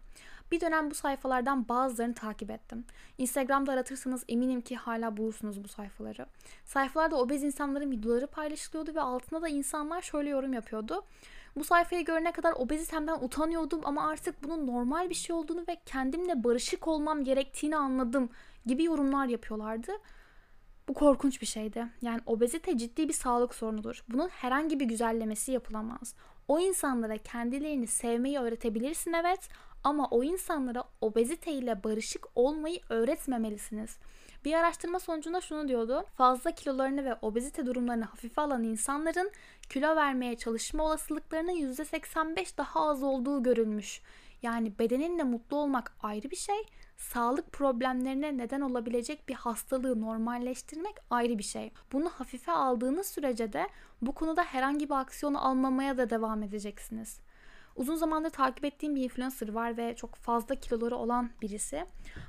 Bir 0.53 0.61
dönem 0.61 0.91
bu 0.91 0.95
sayfalardan 0.95 1.69
bazılarını 1.69 2.15
takip 2.15 2.51
ettim. 2.51 2.85
Instagram'da 3.19 3.73
aratırsanız 3.73 4.25
eminim 4.29 4.61
ki 4.61 4.77
hala 4.77 5.17
bulursunuz 5.17 5.65
bu 5.65 5.69
sayfaları. 5.69 6.27
Sayfalarda 6.65 7.17
obez 7.17 7.43
insanların 7.43 7.91
videoları 7.91 8.27
paylaşılıyordu 8.27 8.95
ve 8.95 9.01
altına 9.01 9.43
da 9.43 9.49
insanlar 9.49 10.03
şöyle 10.03 10.29
yorum 10.31 10.53
yapıyordu. 10.53 11.05
Bu 11.57 11.65
sayfayı 11.65 12.05
görene 12.05 12.33
kadar 12.33 12.53
obezitemden 12.53 13.19
utanıyordum 13.21 13.81
ama 13.85 14.09
artık 14.09 14.45
bunun 14.45 14.67
normal 14.67 15.11
bir 15.11 15.15
şey 15.15 15.37
olduğunu 15.37 15.65
ve 15.69 15.77
kendimle 15.87 16.45
barışık 16.45 16.89
olmam 16.89 17.25
gerektiğini 17.25 17.77
anladım 17.77 18.31
gibi 18.67 18.85
yorumlar 18.85 19.27
yapıyorlardı. 19.27 19.93
Bu 20.89 20.95
korkunç 20.95 21.41
bir 21.41 21.47
şeydi. 21.47 21.87
Yani 22.03 22.21
obezite 22.27 22.79
ciddi 22.79 23.09
bir 23.09 23.13
sağlık 23.13 23.55
sorunudur. 23.55 24.05
Bunun 24.09 24.29
herhangi 24.29 24.81
bir 24.81 24.85
güzellemesi 24.85 25.53
yapılamaz. 25.53 26.15
O 26.49 26.59
insanlara 26.59 27.19
kendilerini 27.19 27.87
sevmeyi 27.87 28.39
öğretebilirsin 28.39 29.13
evet 29.13 29.49
ama 29.85 30.09
o 30.11 30.25
insanlara 30.25 30.85
obezite 31.01 31.53
ile 31.53 31.85
barışık 31.85 32.27
olmayı 32.35 32.81
öğretmemelisiniz. 32.89 33.99
Bir 34.45 34.55
araştırma 34.55 35.01
sonucunda 35.01 35.41
şunu 35.41 35.69
diyordu. 35.69 36.05
Fazla 36.17 36.51
kilolarını 36.51 37.05
ve 37.05 37.15
obezite 37.23 37.67
durumlarını 37.67 38.05
hafife 38.05 38.41
alan 38.41 38.65
insanların 38.65 39.31
kilo 39.71 39.97
vermeye 39.97 40.37
çalışma 40.37 40.85
olasılıklarının 40.85 41.53
%85 41.53 42.59
daha 42.59 42.89
az 42.89 43.03
olduğu 43.03 43.43
görülmüş. 43.43 44.03
Yani 44.43 44.79
bedeninle 44.79 45.23
mutlu 45.23 45.57
olmak 45.57 45.93
ayrı 46.03 46.31
bir 46.31 46.37
şey, 46.37 46.67
sağlık 46.97 47.53
problemlerine 47.53 48.39
neden 48.39 48.61
olabilecek 48.61 49.29
bir 49.29 49.35
hastalığı 49.35 50.01
normalleştirmek 50.01 50.95
ayrı 51.11 51.39
bir 51.39 51.43
şey. 51.43 51.73
Bunu 51.93 52.09
hafife 52.09 52.53
aldığınız 52.53 53.07
sürece 53.07 53.53
de 53.53 53.69
bu 54.03 54.13
konuda 54.15 54.43
herhangi 54.45 54.89
bir 54.89 54.95
aksiyon 54.95 55.35
almamaya 55.35 55.99
da 55.99 56.11
devam 56.11 56.43
edeceksiniz. 56.43 57.21
Uzun 57.81 57.97
zamandır 57.97 58.31
takip 58.31 58.65
ettiğim 58.65 58.95
bir 58.95 59.05
influencer 59.05 59.49
var 59.49 59.77
ve 59.77 59.97
çok 59.97 60.15
fazla 60.15 60.55
kiloları 60.55 60.97
olan 60.97 61.31
birisi. 61.43 61.85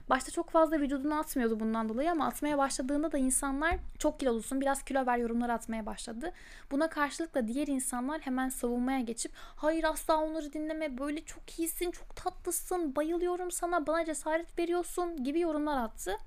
Başta 0.09 0.31
çok 0.31 0.49
fazla 0.49 0.79
vücudunu 0.79 1.19
atmıyordu 1.19 1.59
bundan 1.59 1.89
dolayı 1.89 2.11
ama 2.11 2.25
atmaya 2.25 2.57
başladığında 2.57 3.11
da 3.11 3.17
insanlar 3.17 3.77
çok 3.99 4.19
kilolusun 4.19 4.61
biraz 4.61 4.83
kilo 4.83 5.05
ver 5.05 5.17
yorumları 5.17 5.53
atmaya 5.53 5.85
başladı. 5.85 6.33
Buna 6.71 6.89
karşılık 6.89 7.35
da 7.35 7.47
diğer 7.47 7.67
insanlar 7.67 8.21
hemen 8.21 8.49
savunmaya 8.49 8.99
geçip 8.99 9.31
hayır 9.35 9.83
asla 9.83 10.17
onları 10.17 10.53
dinleme 10.53 10.97
böyle 10.97 11.25
çok 11.25 11.59
iyisin 11.59 11.91
çok 11.91 12.15
tatlısın 12.15 12.95
bayılıyorum 12.95 13.51
sana 13.51 13.87
bana 13.87 14.05
cesaret 14.05 14.59
veriyorsun 14.59 15.23
gibi 15.23 15.39
yorumlar 15.39 15.83
attı. 15.83 16.17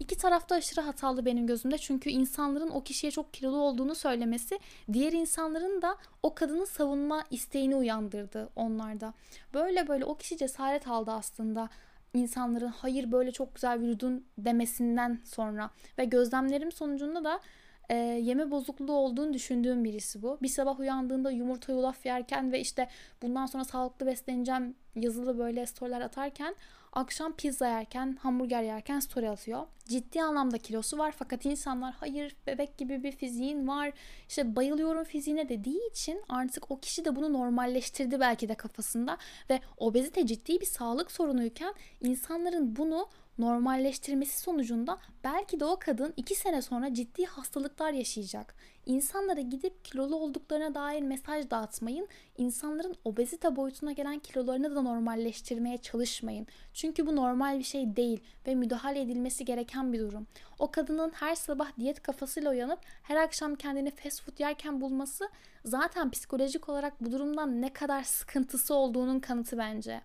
İki 0.00 0.16
tarafta 0.16 0.54
aşırı 0.54 0.80
hatalı 0.80 1.24
benim 1.24 1.46
gözümde. 1.46 1.78
Çünkü 1.78 2.10
insanların 2.10 2.70
o 2.70 2.82
kişiye 2.82 3.10
çok 3.10 3.34
kilolu 3.34 3.56
olduğunu 3.56 3.94
söylemesi 3.94 4.58
diğer 4.92 5.12
insanların 5.12 5.82
da 5.82 5.96
o 6.22 6.34
kadını 6.34 6.66
savunma 6.66 7.24
isteğini 7.30 7.76
uyandırdı 7.76 8.48
onlarda. 8.56 9.14
Böyle 9.54 9.88
böyle 9.88 10.04
o 10.04 10.16
kişi 10.16 10.36
cesaret 10.36 10.88
aldı 10.88 11.10
aslında 11.10 11.68
insanların 12.14 12.68
hayır 12.68 13.12
böyle 13.12 13.32
çok 13.32 13.54
güzel 13.54 13.80
vücudun 13.80 14.24
demesinden 14.38 15.20
sonra 15.24 15.70
ve 15.98 16.04
gözlemlerim 16.04 16.72
sonucunda 16.72 17.24
da 17.24 17.40
e, 17.88 17.94
yeme 17.96 18.50
bozukluğu 18.50 18.92
olduğunu 18.92 19.32
düşündüğüm 19.32 19.84
birisi 19.84 20.22
bu. 20.22 20.38
Bir 20.42 20.48
sabah 20.48 20.80
uyandığında 20.80 21.30
yumurta 21.30 21.72
yulaf 21.72 22.06
yerken 22.06 22.52
ve 22.52 22.60
işte 22.60 22.88
bundan 23.22 23.46
sonra 23.46 23.64
sağlıklı 23.64 24.06
besleneceğim 24.06 24.74
yazılı 24.94 25.38
böyle 25.38 25.66
storyler 25.66 26.00
atarken 26.00 26.54
akşam 26.92 27.32
pizza 27.32 27.66
yerken, 27.68 28.18
hamburger 28.22 28.62
yerken 28.62 29.00
story 29.00 29.30
atıyor. 29.30 29.66
Ciddi 29.88 30.22
anlamda 30.22 30.58
kilosu 30.58 30.98
var 30.98 31.14
fakat 31.18 31.46
insanlar 31.46 31.94
hayır 31.94 32.36
bebek 32.46 32.78
gibi 32.78 33.02
bir 33.02 33.12
fiziğin 33.12 33.68
var. 33.68 33.92
İşte 34.28 34.56
bayılıyorum 34.56 35.04
fiziğine 35.04 35.48
dediği 35.48 35.90
için 35.90 36.22
artık 36.28 36.70
o 36.70 36.80
kişi 36.80 37.04
de 37.04 37.16
bunu 37.16 37.32
normalleştirdi 37.32 38.20
belki 38.20 38.48
de 38.48 38.54
kafasında 38.54 39.18
ve 39.50 39.60
obezite 39.76 40.26
ciddi 40.26 40.60
bir 40.60 40.66
sağlık 40.66 41.10
sorunuyken 41.10 41.74
insanların 42.00 42.76
bunu 42.76 43.08
normalleştirmesi 43.38 44.40
sonucunda 44.40 44.98
belki 45.24 45.60
de 45.60 45.64
o 45.64 45.78
kadın 45.78 46.14
iki 46.16 46.34
sene 46.34 46.62
sonra 46.62 46.94
ciddi 46.94 47.24
hastalıklar 47.24 47.92
yaşayacak. 47.92 48.54
İnsanlara 48.86 49.40
gidip 49.40 49.84
kilolu 49.84 50.16
olduklarına 50.16 50.74
dair 50.74 51.02
mesaj 51.02 51.50
dağıtmayın. 51.50 52.08
İnsanların 52.38 52.96
obezite 53.04 53.56
boyutuna 53.56 53.92
gelen 53.92 54.18
kilolarını 54.18 54.76
da 54.76 54.82
normalleştirmeye 54.82 55.78
çalışmayın. 55.78 56.46
Çünkü 56.74 57.06
bu 57.06 57.16
normal 57.16 57.58
bir 57.58 57.64
şey 57.64 57.96
değil 57.96 58.20
ve 58.46 58.54
müdahale 58.54 59.00
edilmesi 59.00 59.44
gereken 59.44 59.92
bir 59.92 60.00
durum. 60.00 60.26
O 60.58 60.70
kadının 60.70 61.10
her 61.10 61.34
sabah 61.34 61.78
diyet 61.78 62.02
kafasıyla 62.02 62.50
uyanıp 62.50 62.78
her 63.02 63.16
akşam 63.16 63.54
kendini 63.54 63.90
fast 63.90 64.22
food 64.22 64.38
yerken 64.38 64.80
bulması 64.80 65.28
zaten 65.64 66.10
psikolojik 66.10 66.68
olarak 66.68 67.00
bu 67.00 67.12
durumdan 67.12 67.62
ne 67.62 67.72
kadar 67.72 68.02
sıkıntısı 68.02 68.74
olduğunun 68.74 69.20
kanıtı 69.20 69.58
bence. 69.58 70.00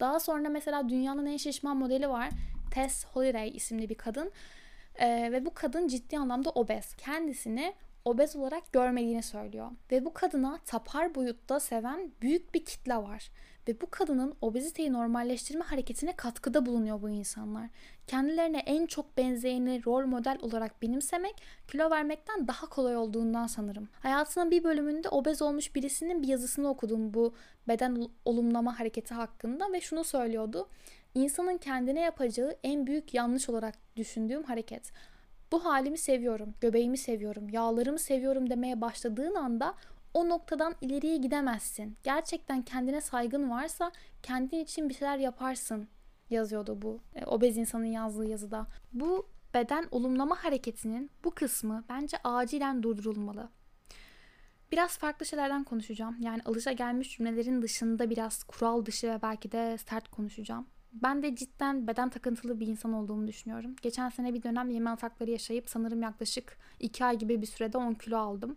Daha 0.00 0.20
sonra 0.20 0.48
mesela 0.48 0.88
dünyanın 0.88 1.26
en 1.26 1.36
şişman 1.36 1.76
modeli 1.76 2.08
var. 2.08 2.30
Tess 2.74 3.06
Holiday 3.06 3.56
isimli 3.56 3.88
bir 3.88 3.94
kadın. 3.94 4.30
Ee, 4.94 5.32
ve 5.32 5.46
bu 5.46 5.54
kadın 5.54 5.88
ciddi 5.88 6.18
anlamda 6.18 6.50
obez. 6.50 6.94
Kendisini 6.94 7.74
obez 8.04 8.36
olarak 8.36 8.72
görmediğini 8.72 9.22
söylüyor. 9.22 9.70
Ve 9.92 10.04
bu 10.04 10.14
kadına 10.14 10.58
tapar 10.66 11.14
boyutta 11.14 11.60
seven 11.60 12.10
büyük 12.22 12.54
bir 12.54 12.64
kitle 12.64 12.96
var. 12.96 13.30
Ve 13.68 13.80
bu 13.80 13.90
kadının 13.90 14.34
obeziteyi 14.40 14.92
normalleştirme 14.92 15.64
hareketine 15.64 16.16
katkıda 16.16 16.66
bulunuyor 16.66 17.02
bu 17.02 17.08
insanlar. 17.08 17.70
Kendilerine 18.06 18.58
en 18.58 18.86
çok 18.86 19.16
benzeyeni 19.18 19.84
rol 19.86 20.06
model 20.06 20.38
olarak 20.42 20.82
benimsemek 20.82 21.34
kilo 21.68 21.90
vermekten 21.90 22.48
daha 22.48 22.68
kolay 22.68 22.96
olduğundan 22.96 23.46
sanırım. 23.46 23.88
Hayatının 24.02 24.50
bir 24.50 24.64
bölümünde 24.64 25.08
obez 25.08 25.42
olmuş 25.42 25.74
birisinin 25.74 26.22
bir 26.22 26.28
yazısını 26.28 26.68
okudum 26.68 27.14
bu 27.14 27.34
beden 27.68 28.08
olumlama 28.24 28.80
hareketi 28.80 29.14
hakkında 29.14 29.72
ve 29.72 29.80
şunu 29.80 30.04
söylüyordu. 30.04 30.68
İnsanın 31.14 31.58
kendine 31.58 32.00
yapacağı 32.00 32.56
en 32.62 32.86
büyük 32.86 33.14
yanlış 33.14 33.48
olarak 33.48 33.74
düşündüğüm 33.96 34.42
hareket. 34.42 34.92
Bu 35.52 35.64
halimi 35.64 35.98
seviyorum, 35.98 36.54
göbeğimi 36.60 36.98
seviyorum, 36.98 37.48
yağlarımı 37.48 37.98
seviyorum 37.98 38.50
demeye 38.50 38.80
başladığın 38.80 39.34
anda 39.34 39.74
o 40.14 40.28
noktadan 40.28 40.74
ileriye 40.80 41.16
gidemezsin. 41.16 41.96
Gerçekten 42.02 42.62
kendine 42.62 43.00
saygın 43.00 43.50
varsa 43.50 43.92
kendin 44.22 44.58
için 44.58 44.88
bir 44.88 44.94
şeyler 44.94 45.18
yaparsın 45.18 45.88
yazıyordu 46.30 46.82
bu 46.82 47.00
e, 47.14 47.24
obez 47.24 47.56
insanın 47.56 47.84
yazdığı 47.84 48.26
yazıda. 48.26 48.66
Bu 48.92 49.28
beden 49.54 49.88
olumlama 49.90 50.44
hareketinin 50.44 51.10
bu 51.24 51.30
kısmı 51.30 51.84
bence 51.88 52.16
acilen 52.24 52.82
durdurulmalı. 52.82 53.48
Biraz 54.72 54.98
farklı 54.98 55.26
şeylerden 55.26 55.64
konuşacağım. 55.64 56.16
Yani 56.20 56.42
alışa 56.44 56.72
gelmiş 56.72 57.16
cümlelerin 57.16 57.62
dışında 57.62 58.10
biraz 58.10 58.44
kural 58.44 58.86
dışı 58.86 59.10
ve 59.10 59.22
belki 59.22 59.52
de 59.52 59.78
sert 59.78 60.08
konuşacağım. 60.08 60.66
Ben 61.02 61.22
de 61.22 61.36
cidden 61.36 61.86
beden 61.86 62.08
takıntılı 62.08 62.60
bir 62.60 62.66
insan 62.66 62.92
olduğumu 62.92 63.28
düşünüyorum. 63.28 63.76
Geçen 63.82 64.08
sene 64.08 64.34
bir 64.34 64.42
dönem 64.42 64.70
yeme 64.70 64.90
atakları 64.90 65.30
yaşayıp 65.30 65.68
sanırım 65.68 66.02
yaklaşık 66.02 66.58
2 66.80 67.04
ay 67.04 67.18
gibi 67.18 67.42
bir 67.42 67.46
sürede 67.46 67.78
10 67.78 67.94
kilo 67.94 68.18
aldım. 68.18 68.56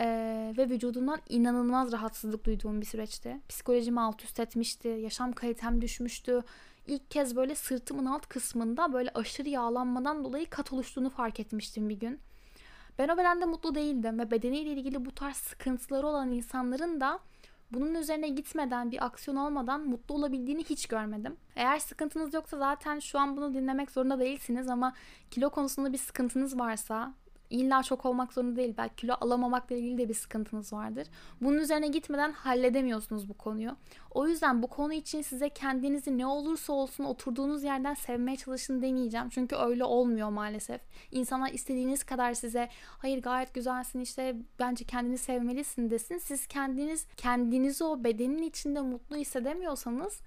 Ee, 0.00 0.54
ve 0.58 0.68
vücudumdan 0.68 1.20
inanılmaz 1.28 1.92
rahatsızlık 1.92 2.44
duyduğum 2.44 2.80
bir 2.80 2.86
süreçti. 2.86 3.40
Psikolojimi 3.48 4.00
alt 4.00 4.24
üst 4.24 4.40
etmişti, 4.40 4.88
yaşam 4.88 5.32
kalitem 5.32 5.80
düşmüştü. 5.80 6.42
İlk 6.86 7.10
kez 7.10 7.36
böyle 7.36 7.54
sırtımın 7.54 8.06
alt 8.06 8.26
kısmında 8.26 8.92
böyle 8.92 9.10
aşırı 9.14 9.48
yağlanmadan 9.48 10.24
dolayı 10.24 10.50
kat 10.50 10.72
oluştuğunu 10.72 11.10
fark 11.10 11.40
etmiştim 11.40 11.88
bir 11.88 12.00
gün. 12.00 12.20
Ben 12.98 13.08
o 13.08 13.18
bedende 13.18 13.44
mutlu 13.44 13.74
değildim 13.74 14.18
ve 14.18 14.30
bedeniyle 14.30 14.72
ilgili 14.72 15.04
bu 15.04 15.14
tarz 15.14 15.36
sıkıntıları 15.36 16.06
olan 16.06 16.30
insanların 16.30 17.00
da 17.00 17.20
bunun 17.72 17.94
üzerine 17.94 18.28
gitmeden 18.28 18.90
bir 18.90 19.04
aksiyon 19.06 19.36
almadan 19.36 19.80
mutlu 19.88 20.14
olabildiğini 20.14 20.64
hiç 20.64 20.86
görmedim. 20.86 21.36
Eğer 21.56 21.78
sıkıntınız 21.78 22.34
yoksa 22.34 22.58
zaten 22.58 22.98
şu 22.98 23.18
an 23.18 23.36
bunu 23.36 23.54
dinlemek 23.54 23.90
zorunda 23.90 24.20
değilsiniz 24.20 24.68
ama 24.68 24.92
kilo 25.30 25.50
konusunda 25.50 25.92
bir 25.92 25.98
sıkıntınız 25.98 26.58
varsa 26.58 27.14
İlla 27.50 27.82
çok 27.82 28.06
olmak 28.06 28.32
zorunda 28.32 28.56
değil. 28.56 28.74
Belki 28.78 28.96
kilo 28.96 29.14
alamamakla 29.20 29.76
ilgili 29.76 29.98
de 29.98 30.08
bir 30.08 30.14
sıkıntınız 30.14 30.72
vardır. 30.72 31.06
Bunun 31.40 31.58
üzerine 31.58 31.88
gitmeden 31.88 32.32
halledemiyorsunuz 32.32 33.28
bu 33.28 33.34
konuyu. 33.34 33.76
O 34.10 34.28
yüzden 34.28 34.62
bu 34.62 34.66
konu 34.66 34.92
için 34.92 35.22
size 35.22 35.48
kendinizi 35.48 36.18
ne 36.18 36.26
olursa 36.26 36.72
olsun 36.72 37.04
oturduğunuz 37.04 37.64
yerden 37.64 37.94
sevmeye 37.94 38.36
çalışın 38.36 38.82
demeyeceğim. 38.82 39.28
Çünkü 39.28 39.56
öyle 39.56 39.84
olmuyor 39.84 40.28
maalesef. 40.28 40.80
İnsanlar 41.10 41.50
istediğiniz 41.50 42.04
kadar 42.04 42.34
size 42.34 42.68
hayır 42.98 43.22
gayet 43.22 43.54
güzelsin 43.54 44.00
işte 44.00 44.36
bence 44.58 44.84
kendini 44.84 45.18
sevmelisin 45.18 45.90
desin. 45.90 46.18
Siz 46.18 46.46
kendiniz 46.46 47.06
kendinizi 47.16 47.84
o 47.84 48.04
bedenin 48.04 48.42
içinde 48.42 48.80
mutlu 48.80 49.16
hissedemiyorsanız 49.16 50.20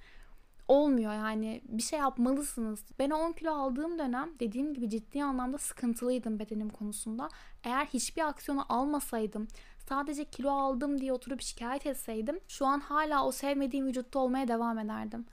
olmuyor 0.70 1.14
yani 1.14 1.62
bir 1.66 1.82
şey 1.82 2.00
yapmalısınız. 2.00 2.84
Ben 3.00 3.10
10 3.10 3.32
kilo 3.32 3.52
aldığım 3.52 4.00
dönem 4.00 4.30
dediğim 4.40 4.74
gibi 4.74 4.90
ciddi 4.90 5.24
anlamda 5.24 5.58
sıkıntılıydım 5.58 6.40
bedenim 6.40 6.70
konusunda. 6.70 7.30
Eğer 7.64 7.86
hiçbir 7.86 8.28
aksiyonu 8.28 8.66
almasaydım 8.70 9.48
sadece 9.90 10.26
kilo 10.26 10.52
aldım 10.52 11.02
diye 11.02 11.14
oturup 11.14 11.42
şikayet 11.42 11.86
etseydim 11.86 12.40
şu 12.48 12.66
an 12.66 12.80
hala 12.80 13.26
o 13.26 13.32
sevmediğim 13.32 13.88
vücutta 13.88 14.20
olmaya 14.20 14.48
devam 14.48 14.80
ederdim. 14.80 15.26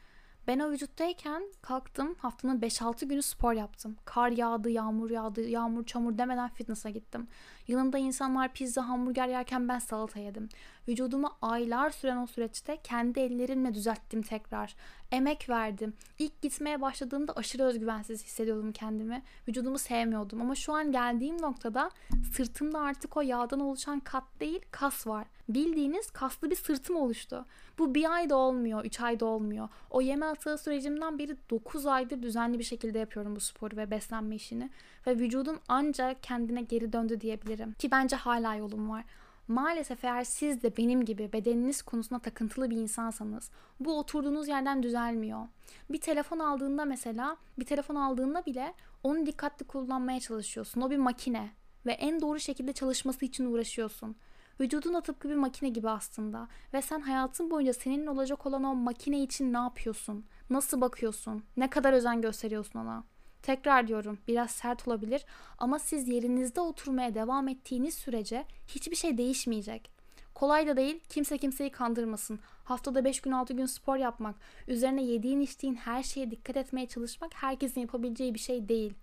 Ben 0.47 0.59
o 0.59 0.71
vücuttayken 0.71 1.43
kalktım 1.63 2.15
haftanın 2.19 2.61
5-6 2.61 3.05
günü 3.05 3.23
spor 3.23 3.53
yaptım. 3.53 3.97
Kar 4.05 4.31
yağdı, 4.31 4.71
yağmur 4.71 5.11
yağdı, 5.11 5.41
yağmur 5.41 5.87
çamur 5.87 6.19
demeden 6.19 6.49
fitness'a 6.49 6.91
gittim. 6.91 7.29
Yanımda 7.69 7.99
insanlar 7.99 8.53
pizza, 8.53 8.89
hamburger 8.89 9.29
yerken 9.29 9.69
ben 9.69 9.79
salata 9.79 10.21
yedim. 10.21 10.49
Vücudumu 10.89 11.31
aylar 11.43 11.91
süren 11.91 12.17
o 12.17 12.27
süreçte 12.27 12.79
kendi 12.83 13.21
ellerimle 13.21 13.75
düzelttim 13.75 14.23
tekrar. 14.23 14.75
Emek 15.13 15.49
verdim. 15.49 15.95
İlk 16.19 16.43
gitmeye 16.43 16.81
başladığımda 16.81 17.33
aşırı 17.33 17.63
özgüvensiz 17.63 18.25
hissediyordum 18.25 18.73
kendimi. 18.73 19.23
Vücudumu 19.49 19.79
sevmiyordum 19.79 20.41
ama 20.41 20.55
şu 20.55 20.73
an 20.73 20.93
geldiğim 20.93 21.43
noktada 21.43 21.91
sırtımda 22.33 22.81
artık 22.81 23.17
o 23.17 23.21
yağdan 23.21 23.61
oluşan 23.61 24.01
kat 24.01 24.25
değil 24.41 24.61
kas 24.71 25.07
var. 25.07 25.27
Bildiğiniz 25.49 26.11
kaslı 26.11 26.51
bir 26.51 26.57
sırtım 26.57 26.97
oluştu. 26.97 27.45
Bu 27.79 27.95
bir 27.95 28.15
ayda 28.15 28.37
olmuyor, 28.37 28.85
üç 28.85 29.01
ayda 29.01 29.27
olmuyor. 29.27 29.69
O 29.91 30.01
yeme 30.01 30.27
atığı 30.27 30.59
sürecimden 30.59 31.19
beri 31.19 31.37
9 31.51 31.87
aydır 31.87 32.23
düzenli 32.23 32.59
bir 32.59 32.65
şekilde 32.65 32.99
yapıyorum 32.99 33.37
bu 33.37 33.41
sporu 33.41 33.77
ve 33.77 33.91
beslenme 33.91 34.35
işini. 34.35 34.71
Ve 35.07 35.19
vücudum 35.19 35.59
ancak 35.69 36.23
kendine 36.23 36.63
geri 36.63 36.93
döndü 36.93 37.21
diyebilirim. 37.21 37.73
Ki 37.73 37.91
bence 37.91 38.17
hala 38.17 38.55
yolum 38.55 38.91
var. 38.91 39.05
Maalesef 39.49 40.05
eğer 40.05 40.25
siz 40.25 40.63
de 40.63 40.77
benim 40.77 41.05
gibi 41.05 41.33
bedeniniz 41.33 41.83
konusunda 41.83 42.21
takıntılı 42.21 42.71
bir 42.71 42.77
insansanız 42.77 43.51
bu 43.81 43.99
oturduğunuz 43.99 44.49
yerden 44.49 44.83
düzelmiyor. 44.83 45.47
Bir 45.91 46.01
telefon 46.01 46.39
aldığında 46.39 46.85
mesela 46.85 47.37
bir 47.59 47.65
telefon 47.65 47.95
aldığında 47.95 48.47
bile 48.47 48.75
onu 49.03 49.27
dikkatli 49.27 49.67
kullanmaya 49.67 50.21
çalışıyorsun. 50.21 50.81
O 50.81 50.91
bir 50.91 50.97
makine 50.97 51.51
ve 51.87 51.93
en 51.93 52.21
doğru 52.21 52.41
şekilde 52.41 52.73
çalışması 52.73 53.25
için 53.25 53.53
uğraşıyorsun. 53.53 54.17
Vücudun 54.61 54.95
da 54.95 55.01
tıpkı 55.01 55.29
bir 55.29 55.35
makine 55.35 55.69
gibi 55.69 55.91
aslında 55.91 56.49
ve 56.75 56.83
sen 56.83 57.01
hayatın 57.01 57.51
boyunca 57.51 57.73
senin 57.73 58.07
olacak 58.07 58.47
olan 58.47 58.65
o 58.65 58.75
makine 58.75 59.23
için 59.23 59.53
ne 59.53 59.59
yapıyorsun? 59.59 60.25
Nasıl 60.51 60.81
bakıyorsun? 60.81 61.43
Ne 61.57 61.71
kadar 61.71 61.93
özen 61.93 62.21
gösteriyorsun 62.23 62.79
ona? 62.79 63.05
Tekrar 63.43 63.89
diyorum 63.89 64.19
biraz 64.29 64.51
sert 64.51 64.89
olabilir 64.89 65.25
ama 65.59 65.79
siz 65.79 66.09
yerinizde 66.09 66.61
oturmaya 66.61 67.15
devam 67.15 67.49
ettiğiniz 67.49 67.95
sürece 67.95 68.45
hiçbir 68.69 68.97
şey 68.97 69.19
değişmeyecek. 69.19 69.91
Kolay 70.35 70.67
da 70.67 70.77
değil 70.77 71.01
kimse 71.09 71.39
kimseyi 71.39 71.71
kandırmasın. 71.71 72.41
Haftada 72.65 73.05
5 73.05 73.21
gün 73.21 73.31
6 73.33 73.55
gün 73.55 73.67
spor 73.67 73.97
yapmak, 73.97 74.35
üzerine 74.69 75.03
yediğin 75.03 75.41
içtiğin 75.41 75.75
her 75.75 76.03
şeye 76.03 76.31
dikkat 76.31 76.57
etmeye 76.57 76.89
çalışmak 76.89 77.35
herkesin 77.35 77.81
yapabileceği 77.81 78.35
bir 78.35 78.39
şey 78.39 78.69
değil. 78.69 78.95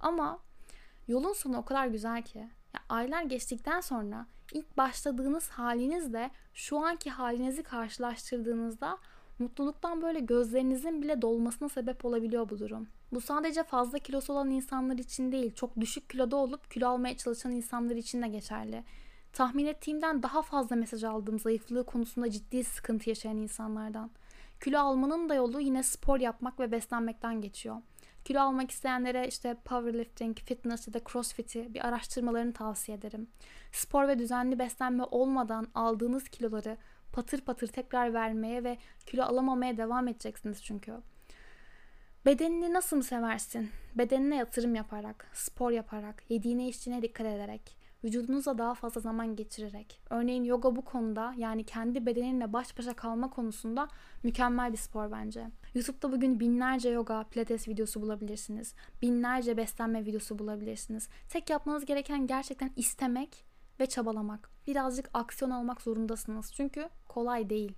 Ama 0.00 0.38
yolun 1.08 1.32
sonu 1.32 1.56
o 1.56 1.64
kadar 1.64 1.86
güzel 1.86 2.22
ki. 2.22 2.38
Ya 2.74 2.80
aylar 2.88 3.22
geçtikten 3.22 3.80
sonra 3.80 4.26
ilk 4.52 4.76
başladığınız 4.76 5.48
halinizle 5.48 6.30
şu 6.54 6.78
anki 6.78 7.10
halinizi 7.10 7.62
karşılaştırdığınızda 7.62 8.98
mutluluktan 9.38 10.02
böyle 10.02 10.20
gözlerinizin 10.20 11.02
bile 11.02 11.22
dolmasına 11.22 11.68
sebep 11.68 12.04
olabiliyor 12.04 12.48
bu 12.48 12.58
durum. 12.58 12.88
Bu 13.12 13.20
sadece 13.20 13.62
fazla 13.62 13.98
kilosu 13.98 14.32
olan 14.32 14.50
insanlar 14.50 14.98
için 14.98 15.32
değil, 15.32 15.54
çok 15.54 15.80
düşük 15.80 16.10
kiloda 16.10 16.36
olup 16.36 16.70
kilo 16.70 16.88
almaya 16.88 17.16
çalışan 17.16 17.52
insanlar 17.52 17.96
için 17.96 18.22
de 18.22 18.28
geçerli. 18.28 18.84
Tahmin 19.32 19.66
ettiğimden 19.66 20.22
daha 20.22 20.42
fazla 20.42 20.76
mesaj 20.76 21.04
aldım 21.04 21.38
zayıflığı 21.38 21.86
konusunda 21.86 22.30
ciddi 22.30 22.64
sıkıntı 22.64 23.08
yaşayan 23.08 23.36
insanlardan. 23.36 24.10
Kilo 24.64 24.78
almanın 24.78 25.28
da 25.28 25.34
yolu 25.34 25.60
yine 25.60 25.82
spor 25.82 26.20
yapmak 26.20 26.60
ve 26.60 26.72
beslenmekten 26.72 27.40
geçiyor. 27.40 27.76
Kilo 28.24 28.40
almak 28.40 28.70
isteyenlere 28.70 29.28
işte 29.28 29.56
powerlifting, 29.64 30.38
fitness 30.38 30.88
ya 30.88 30.94
da 30.94 31.00
crossfit'i 31.12 31.74
bir 31.74 31.86
araştırmalarını 31.86 32.52
tavsiye 32.52 32.98
ederim. 32.98 33.28
Spor 33.72 34.08
ve 34.08 34.18
düzenli 34.18 34.58
beslenme 34.58 35.04
olmadan 35.04 35.66
aldığınız 35.74 36.28
kiloları 36.28 36.76
patır 37.12 37.40
patır 37.40 37.66
tekrar 37.66 38.14
vermeye 38.14 38.64
ve 38.64 38.78
kilo 39.06 39.22
alamamaya 39.22 39.76
devam 39.76 40.08
edeceksiniz 40.08 40.62
çünkü. 40.62 40.92
Bedenini 42.26 42.72
nasıl 42.72 42.96
mı 42.96 43.02
seversin? 43.02 43.70
Bedenine 43.94 44.36
yatırım 44.36 44.74
yaparak, 44.74 45.26
spor 45.32 45.70
yaparak, 45.70 46.22
yediğine 46.28 46.68
içtiğine 46.68 47.02
dikkat 47.02 47.26
ederek, 47.26 47.76
vücudunuzla 48.04 48.58
daha 48.58 48.74
fazla 48.74 49.00
zaman 49.00 49.36
geçirerek. 49.36 50.00
Örneğin 50.10 50.44
yoga 50.44 50.76
bu 50.76 50.84
konuda 50.84 51.34
yani 51.36 51.64
kendi 51.64 52.06
bedeninle 52.06 52.52
baş 52.52 52.78
başa 52.78 52.94
kalma 52.94 53.30
konusunda 53.30 53.88
mükemmel 54.22 54.72
bir 54.72 54.78
spor 54.78 55.12
bence. 55.12 55.50
YouTube'da 55.74 56.12
bugün 56.12 56.40
binlerce 56.40 56.88
yoga, 56.88 57.24
pilates 57.24 57.68
videosu 57.68 58.02
bulabilirsiniz. 58.02 58.74
Binlerce 59.02 59.56
beslenme 59.56 60.04
videosu 60.04 60.38
bulabilirsiniz. 60.38 61.08
Tek 61.28 61.50
yapmanız 61.50 61.84
gereken 61.84 62.26
gerçekten 62.26 62.70
istemek 62.76 63.44
ve 63.80 63.86
çabalamak. 63.86 64.50
Birazcık 64.66 65.10
aksiyon 65.14 65.50
almak 65.50 65.82
zorundasınız. 65.82 66.52
Çünkü 66.54 66.88
kolay 67.08 67.50
değil. 67.50 67.72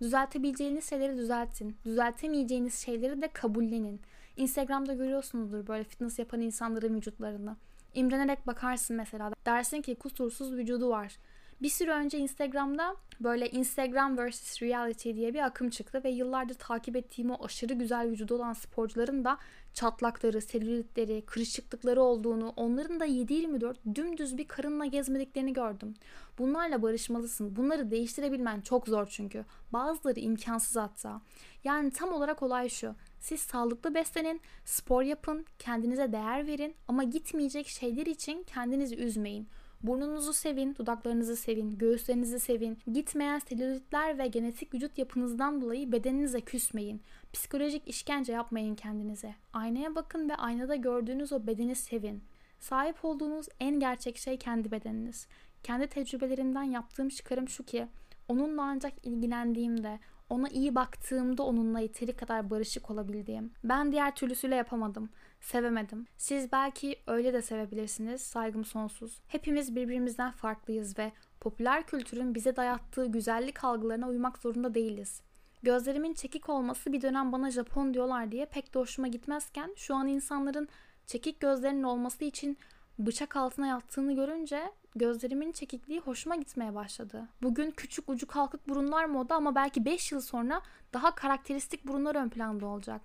Düzeltebileceğiniz 0.00 0.90
şeyleri 0.90 1.16
düzeltin. 1.16 1.76
Düzeltemeyeceğiniz 1.84 2.74
şeyleri 2.74 3.22
de 3.22 3.28
kabullenin. 3.32 4.00
Instagram'da 4.36 4.94
görüyorsunuzdur 4.94 5.66
böyle 5.66 5.84
fitness 5.84 6.18
yapan 6.18 6.40
insanların 6.40 6.96
vücutlarını. 6.96 7.56
İmrenerek 7.94 8.46
bakarsın 8.46 8.96
mesela. 8.96 9.32
Dersin 9.46 9.82
ki 9.82 9.94
kusursuz 9.94 10.52
vücudu 10.52 10.90
var. 10.90 11.16
Bir 11.62 11.68
süre 11.68 11.90
önce 11.90 12.18
Instagram'da 12.18 12.96
böyle 13.20 13.50
Instagram 13.50 14.16
vs 14.18 14.62
reality 14.62 15.12
diye 15.12 15.34
bir 15.34 15.44
akım 15.44 15.70
çıktı 15.70 16.00
ve 16.04 16.10
yıllardır 16.10 16.54
takip 16.54 16.96
ettiğim 16.96 17.30
o 17.30 17.44
aşırı 17.44 17.74
güzel 17.74 18.10
vücudu 18.10 18.34
olan 18.34 18.52
sporcuların 18.52 19.24
da 19.24 19.38
çatlakları, 19.74 20.40
selülitleri, 20.40 21.22
kırışıklıkları 21.26 22.02
olduğunu, 22.02 22.52
onların 22.56 23.00
da 23.00 23.06
7-24 23.06 23.74
dümdüz 23.94 24.38
bir 24.38 24.48
karınla 24.48 24.86
gezmediklerini 24.86 25.52
gördüm. 25.52 25.94
Bunlarla 26.38 26.82
barışmalısın. 26.82 27.56
Bunları 27.56 27.90
değiştirebilmen 27.90 28.60
çok 28.60 28.88
zor 28.88 29.06
çünkü. 29.06 29.44
Bazıları 29.72 30.20
imkansız 30.20 30.76
hatta. 30.76 31.20
Yani 31.64 31.90
tam 31.90 32.12
olarak 32.12 32.42
olay 32.42 32.68
şu. 32.68 32.94
Siz 33.20 33.40
sağlıklı 33.40 33.94
beslenin, 33.94 34.40
spor 34.64 35.02
yapın, 35.02 35.46
kendinize 35.58 36.12
değer 36.12 36.46
verin 36.46 36.74
ama 36.88 37.04
gitmeyecek 37.04 37.68
şeyler 37.68 38.06
için 38.06 38.42
kendinizi 38.42 38.96
üzmeyin. 38.96 39.48
Burnunuzu 39.82 40.32
sevin, 40.32 40.74
dudaklarınızı 40.74 41.36
sevin, 41.36 41.78
göğüslerinizi 41.78 42.40
sevin. 42.40 42.78
Gitmeyen 42.92 43.38
selülitler 43.38 44.18
ve 44.18 44.26
genetik 44.26 44.74
vücut 44.74 44.98
yapınızdan 44.98 45.60
dolayı 45.60 45.92
bedeninize 45.92 46.40
küsmeyin. 46.40 47.02
Psikolojik 47.32 47.88
işkence 47.88 48.32
yapmayın 48.32 48.74
kendinize. 48.74 49.34
Aynaya 49.52 49.94
bakın 49.94 50.28
ve 50.28 50.34
aynada 50.34 50.76
gördüğünüz 50.76 51.32
o 51.32 51.46
bedeni 51.46 51.74
sevin. 51.74 52.22
Sahip 52.58 53.04
olduğunuz 53.04 53.46
en 53.60 53.80
gerçek 53.80 54.16
şey 54.16 54.36
kendi 54.36 54.70
bedeniniz. 54.70 55.26
Kendi 55.62 55.86
tecrübelerimden 55.86 56.62
yaptığım 56.62 57.08
çıkarım 57.08 57.48
şu 57.48 57.64
ki 57.64 57.86
onunla 58.28 58.62
ancak 58.62 58.92
ilgilendiğimde, 59.06 59.98
ona 60.30 60.48
iyi 60.48 60.74
baktığımda 60.74 61.42
onunla 61.42 61.80
yeteri 61.80 62.16
kadar 62.16 62.50
barışık 62.50 62.90
olabildiğim. 62.90 63.52
Ben 63.64 63.92
diğer 63.92 64.14
türlüsüyle 64.14 64.54
yapamadım. 64.54 65.10
Sevemedim. 65.40 66.06
Siz 66.16 66.52
belki 66.52 66.96
öyle 67.06 67.32
de 67.32 67.42
sevebilirsiniz. 67.42 68.20
Saygım 68.20 68.64
sonsuz. 68.64 69.20
Hepimiz 69.28 69.76
birbirimizden 69.76 70.30
farklıyız 70.30 70.98
ve 70.98 71.12
popüler 71.40 71.86
kültürün 71.86 72.34
bize 72.34 72.56
dayattığı 72.56 73.06
güzellik 73.06 73.64
algılarına 73.64 74.08
uymak 74.08 74.38
zorunda 74.38 74.74
değiliz. 74.74 75.22
Gözlerimin 75.62 76.14
çekik 76.14 76.48
olması 76.48 76.92
bir 76.92 77.02
dönem 77.02 77.32
bana 77.32 77.50
Japon 77.50 77.94
diyorlar 77.94 78.32
diye 78.32 78.46
pek 78.46 78.74
de 78.74 78.78
hoşuma 78.78 79.08
gitmezken 79.08 79.74
şu 79.76 79.94
an 79.94 80.08
insanların 80.08 80.68
çekik 81.06 81.40
gözlerinin 81.40 81.82
olması 81.82 82.24
için 82.24 82.58
bıçak 82.98 83.36
altına 83.36 83.66
yattığını 83.66 84.14
görünce 84.14 84.72
gözlerimin 84.98 85.52
çekikliği 85.52 86.00
hoşuma 86.00 86.36
gitmeye 86.36 86.74
başladı. 86.74 87.28
Bugün 87.42 87.70
küçük 87.70 88.08
ucu 88.08 88.26
kalkık 88.26 88.68
burunlar 88.68 89.04
moda 89.04 89.34
ama 89.34 89.54
belki 89.54 89.84
5 89.84 90.12
yıl 90.12 90.20
sonra 90.20 90.62
daha 90.92 91.14
karakteristik 91.14 91.86
burunlar 91.86 92.14
ön 92.14 92.28
planda 92.28 92.66
olacak. 92.66 93.02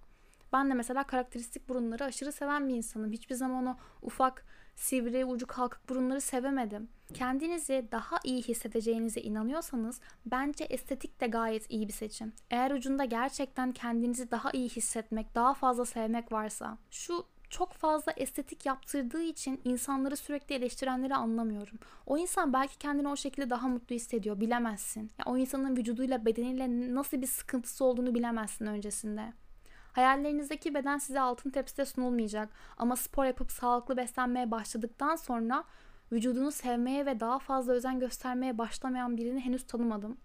Ben 0.54 0.70
de 0.70 0.74
mesela 0.74 1.04
karakteristik 1.04 1.70
burunları 1.70 2.04
aşırı 2.04 2.32
seven 2.32 2.70
bir 2.70 2.76
insanım. 2.76 3.12
Hiçbir 3.12 3.36
zaman 3.36 3.66
o 3.66 3.76
ufak, 4.02 4.46
sivri, 4.76 5.26
ucu 5.26 5.48
kalkık 5.48 5.90
burunları 5.90 6.22
sevemedim. 6.22 6.90
Kendinizi 7.14 7.88
daha 7.92 8.20
iyi 8.24 8.42
hissedeceğinize 8.42 9.22
inanıyorsanız 9.22 10.02
bence 10.26 10.64
estetik 10.64 11.22
de 11.22 11.28
gayet 11.28 11.72
iyi 11.72 11.88
bir 11.88 11.94
seçim. 11.94 12.34
Eğer 12.52 12.72
ucunda 12.72 13.06
gerçekten 13.06 13.72
kendinizi 13.72 14.32
daha 14.32 14.52
iyi 14.52 14.70
hissetmek, 14.70 15.36
daha 15.36 15.54
fazla 15.54 15.86
sevmek 15.86 16.32
varsa, 16.32 16.78
şu 16.92 17.26
çok 17.54 17.74
fazla 17.74 18.12
estetik 18.18 18.66
yaptırdığı 18.66 19.22
için 19.22 19.62
insanları 19.66 20.18
sürekli 20.18 20.56
eleştirenleri 20.56 21.16
anlamıyorum. 21.16 21.80
O 22.06 22.18
insan 22.18 22.54
belki 22.54 22.78
kendini 22.78 23.08
o 23.08 23.16
şekilde 23.16 23.50
daha 23.50 23.68
mutlu 23.68 23.96
hissediyor, 23.96 24.40
bilemezsin. 24.40 25.02
Yani 25.02 25.36
o 25.36 25.38
insanın 25.38 25.78
vücuduyla, 25.78 26.26
bedeniyle 26.26 26.96
nasıl 26.96 27.22
bir 27.22 27.28
sıkıntısı 27.28 27.86
olduğunu 27.86 28.16
bilemezsin 28.16 28.66
öncesinde. 28.66 29.34
Hayallerinizdeki 29.92 30.74
beden 30.74 30.98
size 30.98 31.20
altın 31.20 31.50
tepside 31.50 31.86
sunulmayacak 31.86 32.50
ama 32.78 32.96
spor 32.96 33.26
yapıp 33.26 33.52
sağlıklı 33.52 33.98
beslenmeye 33.98 34.52
başladıktan 34.52 35.16
sonra 35.16 35.64
vücudunu 36.12 36.52
sevmeye 36.52 37.06
ve 37.06 37.20
daha 37.20 37.40
fazla 37.40 37.74
özen 37.74 38.00
göstermeye 38.00 38.58
başlamayan 38.58 39.18
birini 39.18 39.40
henüz 39.40 39.68
tanımadım. 39.68 40.18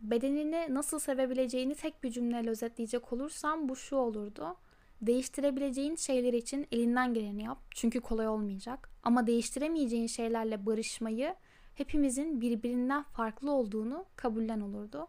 Bedenini 0.00 0.74
nasıl 0.74 0.98
sevebileceğini 0.98 1.74
tek 1.74 2.04
bir 2.04 2.10
cümleyle 2.10 2.50
özetleyecek 2.50 3.12
olursam 3.12 3.68
bu 3.68 3.76
şu 3.76 3.96
olurdu. 3.96 4.56
Değiştirebileceğin 5.02 5.96
şeyler 5.96 6.32
için 6.32 6.66
elinden 6.72 7.14
geleni 7.14 7.42
yap. 7.42 7.58
Çünkü 7.74 8.00
kolay 8.00 8.28
olmayacak. 8.28 8.90
Ama 9.02 9.26
değiştiremeyeceğin 9.26 10.06
şeylerle 10.06 10.66
barışmayı 10.66 11.34
hepimizin 11.74 12.40
birbirinden 12.40 13.02
farklı 13.02 13.50
olduğunu 13.50 14.04
kabullen 14.16 14.60
olurdu. 14.60 15.08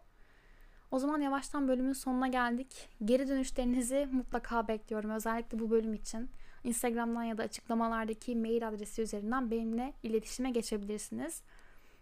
O 0.92 1.00
zaman 1.00 1.22
yavaştan 1.22 1.68
bölümün 1.68 1.94
sonuna 1.94 2.28
geldik. 2.28 2.90
Geri 3.06 3.28
dönüşlerinizi 3.28 4.10
mutlaka 4.12 4.68
bekliyorum. 4.68 5.10
Özellikle 5.10 5.60
bu 5.60 5.70
bölüm 5.70 5.94
için. 5.94 6.30
Instagram'dan 6.64 7.24
ya 7.24 7.38
da 7.38 7.44
açıklamalardaki 7.44 8.36
mail 8.36 8.68
adresi 8.68 9.02
üzerinden 9.02 9.52
benimle 9.52 9.94
iletişime 10.04 10.52
geçebilirsiniz. 10.52 11.42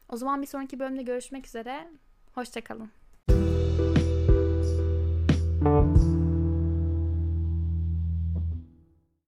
O 0.10 0.18
zaman 0.18 0.42
bir 0.42 0.48
sonraki 0.48 0.80
bölümde 0.80 1.04
görüşmek 1.04 1.48
üzere. 1.48 1.88
Hoşçakalın. 2.36 2.99